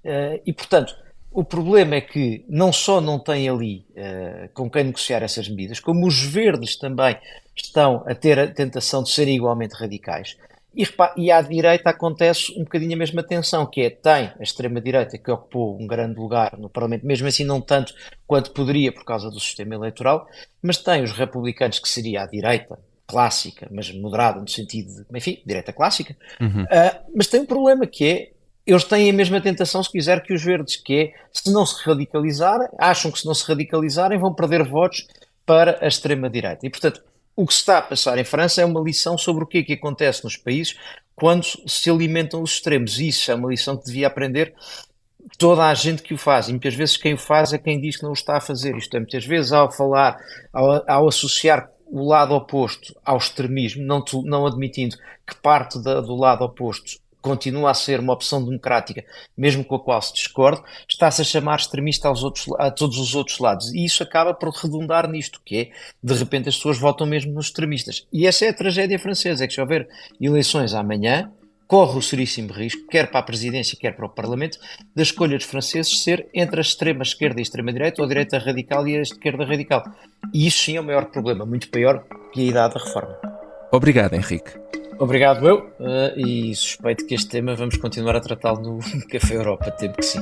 Uh, 0.07 0.41
e, 0.45 0.53
portanto, 0.53 0.95
o 1.31 1.43
problema 1.43 1.95
é 1.95 2.01
que 2.01 2.45
não 2.47 2.71
só 2.71 3.01
não 3.01 3.19
tem 3.19 3.49
ali 3.49 3.85
uh, 3.91 4.49
com 4.53 4.69
quem 4.69 4.85
negociar 4.85 5.21
essas 5.21 5.49
medidas, 5.49 5.79
como 5.79 6.07
os 6.07 6.23
verdes 6.23 6.77
também 6.77 7.17
estão 7.55 8.03
a 8.07 8.15
ter 8.15 8.39
a 8.39 8.47
tentação 8.47 9.03
de 9.03 9.09
serem 9.09 9.35
igualmente 9.35 9.75
radicais. 9.75 10.37
E, 10.75 10.85
e 11.17 11.31
à 11.31 11.41
direita 11.41 11.89
acontece 11.89 12.51
um 12.53 12.63
bocadinho 12.63 12.93
a 12.93 12.97
mesma 12.97 13.23
tensão, 13.23 13.65
que 13.65 13.81
é, 13.81 13.89
tem 13.89 14.31
a 14.39 14.43
extrema-direita 14.43 15.17
que 15.17 15.29
ocupou 15.31 15.79
um 15.79 15.87
grande 15.87 16.19
lugar 16.19 16.57
no 16.57 16.69
Parlamento, 16.69 17.05
mesmo 17.05 17.27
assim 17.27 17.43
não 17.43 17.59
tanto 17.59 17.93
quanto 18.25 18.51
poderia 18.51 18.91
por 18.91 19.03
causa 19.03 19.29
do 19.29 19.39
sistema 19.39 19.75
eleitoral, 19.75 20.27
mas 20.61 20.77
tem 20.77 21.03
os 21.03 21.11
republicanos 21.11 21.79
que 21.79 21.89
seria 21.89 22.23
a 22.23 22.27
direita, 22.27 22.79
clássica, 23.07 23.67
mas 23.71 23.91
moderada 23.91 24.39
no 24.39 24.47
sentido 24.47 25.05
de, 25.05 25.17
enfim, 25.17 25.41
direita 25.45 25.73
clássica, 25.73 26.15
uhum. 26.39 26.63
uh, 26.63 27.11
mas 27.15 27.27
tem 27.27 27.39
um 27.39 27.45
problema 27.45 27.87
que 27.87 28.05
é, 28.05 28.31
eles 28.67 28.83
têm 28.83 29.09
a 29.09 29.13
mesma 29.13 29.39
tentação, 29.39 29.81
se 29.81 29.89
quiser, 29.89 30.21
que 30.21 30.33
os 30.33 30.43
verdes, 30.43 30.75
que 30.75 30.93
é, 30.93 31.13
se 31.31 31.49
não 31.51 31.65
se 31.65 31.81
radicalizarem, 31.83 32.67
acham 32.77 33.09
que 33.09 33.19
se 33.19 33.25
não 33.25 33.33
se 33.33 33.47
radicalizarem 33.47 34.19
vão 34.19 34.33
perder 34.33 34.67
votos 34.67 35.07
para 35.45 35.79
a 35.81 35.87
extrema-direita. 35.87 36.67
E, 36.67 36.69
portanto, 36.69 37.01
o 37.33 37.47
que 37.47 37.53
se 37.53 37.61
está 37.61 37.77
a 37.77 37.81
passar 37.81 38.17
em 38.17 38.25
França 38.25 38.61
é 38.61 38.65
uma 38.65 38.81
lição 38.81 39.17
sobre 39.17 39.45
o 39.45 39.47
que 39.47 39.59
é 39.59 39.63
que 39.63 39.73
acontece 39.73 40.23
nos 40.23 40.35
países 40.35 40.75
quando 41.15 41.45
se 41.65 41.89
alimentam 41.89 42.41
os 42.41 42.51
extremos. 42.51 42.99
Isso 42.99 43.31
é 43.31 43.35
uma 43.35 43.49
lição 43.49 43.77
que 43.77 43.85
devia 43.85 44.07
aprender 44.07 44.53
toda 45.37 45.65
a 45.65 45.73
gente 45.73 46.03
que 46.03 46.13
o 46.13 46.17
faz. 46.17 46.49
E 46.49 46.51
muitas 46.51 46.73
vezes 46.73 46.97
quem 46.97 47.13
o 47.13 47.17
faz 47.17 47.53
é 47.53 47.57
quem 47.57 47.79
diz 47.79 47.95
que 47.95 48.03
não 48.03 48.09
o 48.09 48.13
está 48.13 48.35
a 48.37 48.41
fazer. 48.41 48.75
Isto 48.75 48.97
é, 48.97 48.99
muitas 48.99 49.25
vezes 49.25 49.53
ao 49.53 49.71
falar, 49.71 50.17
ao, 50.51 50.83
ao 50.91 51.07
associar 51.07 51.69
o 51.85 52.05
lado 52.05 52.33
oposto 52.35 52.93
ao 53.05 53.17
extremismo, 53.17 53.83
não, 53.83 54.03
não 54.25 54.45
admitindo 54.45 54.97
que 55.25 55.35
parte 55.35 55.81
da, 55.81 56.01
do 56.01 56.15
lado 56.15 56.43
oposto 56.43 56.99
continua 57.27 57.71
a 57.71 57.73
ser 57.73 57.99
uma 57.99 58.13
opção 58.13 58.43
democrática, 58.43 59.03
mesmo 59.37 59.63
com 59.63 59.75
a 59.75 59.79
qual 59.79 60.01
se 60.01 60.13
discorde, 60.13 60.61
está-se 60.87 61.21
a 61.21 61.25
chamar 61.25 61.57
extremista 61.57 62.07
aos 62.07 62.23
outros, 62.23 62.47
a 62.57 62.71
todos 62.71 62.97
os 62.97 63.13
outros 63.13 63.39
lados. 63.39 63.73
E 63.73 63.83
isso 63.83 64.01
acaba 64.01 64.33
por 64.33 64.49
redundar 64.49 65.09
nisto, 65.09 65.41
que 65.43 65.57
é, 65.57 65.71
de 66.01 66.13
repente, 66.13 66.49
as 66.49 66.55
pessoas 66.55 66.79
votam 66.79 67.05
mesmo 67.05 67.33
nos 67.33 67.47
extremistas. 67.47 68.07
E 68.11 68.25
essa 68.25 68.45
é 68.45 68.49
a 68.49 68.53
tragédia 68.53 68.97
francesa, 68.97 69.43
é 69.43 69.47
que 69.47 69.53
se 69.53 69.61
houver 69.61 69.87
eleições 70.19 70.73
amanhã, 70.73 71.31
corre 71.67 71.99
o 71.99 72.01
seríssimo 72.01 72.53
risco, 72.53 72.87
quer 72.87 73.11
para 73.11 73.19
a 73.19 73.23
presidência, 73.23 73.77
quer 73.77 73.95
para 73.95 74.05
o 74.05 74.09
Parlamento, 74.09 74.57
da 74.95 75.03
escolha 75.03 75.37
dos 75.37 75.45
franceses 75.45 76.01
ser 76.01 76.27
entre 76.33 76.59
a 76.59 76.61
extrema 76.61 77.03
esquerda 77.03 77.39
e 77.39 77.41
a 77.41 77.43
extrema 77.43 77.73
direita, 77.73 78.01
ou 78.01 78.05
a 78.05 78.07
direita 78.07 78.37
radical 78.37 78.87
e 78.87 78.97
a 78.97 79.01
esquerda 79.01 79.45
radical. 79.45 79.83
E 80.33 80.47
isso 80.47 80.63
sim 80.63 80.77
é 80.77 80.81
o 80.81 80.83
maior 80.83 81.05
problema, 81.05 81.45
muito 81.45 81.69
pior 81.69 82.05
que 82.31 82.41
a 82.41 82.45
idade 82.45 82.73
da 82.75 82.79
reforma. 82.79 83.17
Obrigado, 83.71 84.13
Henrique. 84.13 84.51
Obrigado 84.99 85.47
eu, 85.47 85.57
uh, 85.79 86.19
e 86.19 86.55
suspeito 86.55 87.05
que 87.05 87.13
este 87.13 87.29
tema 87.29 87.55
vamos 87.55 87.77
continuar 87.77 88.15
a 88.15 88.19
tratá-lo 88.19 88.61
no 88.61 88.79
Café 89.07 89.35
Europa, 89.35 89.69
tempo 89.71 89.97
que 89.97 90.05
sim. 90.05 90.21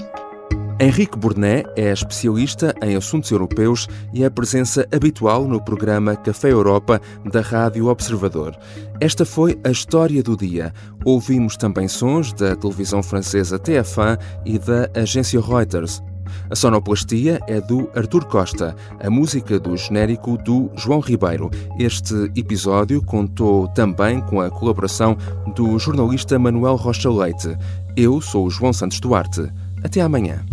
Henrique 0.77 1.17
Burnet 1.17 1.65
é 1.77 1.93
especialista 1.93 2.75
em 2.81 2.97
assuntos 2.97 3.31
europeus 3.31 3.87
e 4.13 4.25
é 4.25 4.29
presença 4.29 4.85
habitual 4.93 5.47
no 5.47 5.63
programa 5.63 6.17
Café 6.17 6.51
Europa 6.51 7.01
da 7.31 7.39
Rádio 7.39 7.87
Observador. 7.87 8.57
Esta 8.99 9.25
foi 9.25 9.57
a 9.63 9.71
história 9.71 10.21
do 10.21 10.35
dia. 10.35 10.73
Ouvimos 11.05 11.55
também 11.55 11.87
sons 11.87 12.33
da 12.33 12.57
televisão 12.57 13.01
francesa 13.01 13.57
TF1 13.57 14.19
e 14.45 14.59
da 14.59 14.89
agência 14.93 15.39
Reuters. 15.39 16.03
A 16.49 16.55
sonoplastia 16.55 17.39
é 17.47 17.59
do 17.61 17.89
Artur 17.95 18.25
Costa, 18.25 18.75
a 18.99 19.09
música 19.09 19.59
do 19.59 19.75
genérico 19.75 20.37
do 20.37 20.69
João 20.75 20.99
Ribeiro. 20.99 21.49
Este 21.79 22.31
episódio 22.35 23.01
contou 23.01 23.67
também 23.69 24.21
com 24.21 24.41
a 24.41 24.49
colaboração 24.49 25.17
do 25.55 25.77
jornalista 25.79 26.37
Manuel 26.39 26.75
Rocha 26.75 27.09
Leite. 27.09 27.57
Eu 27.95 28.21
sou 28.21 28.45
o 28.45 28.49
João 28.49 28.73
Santos 28.73 28.99
Duarte. 28.99 29.49
Até 29.83 30.01
amanhã. 30.01 30.45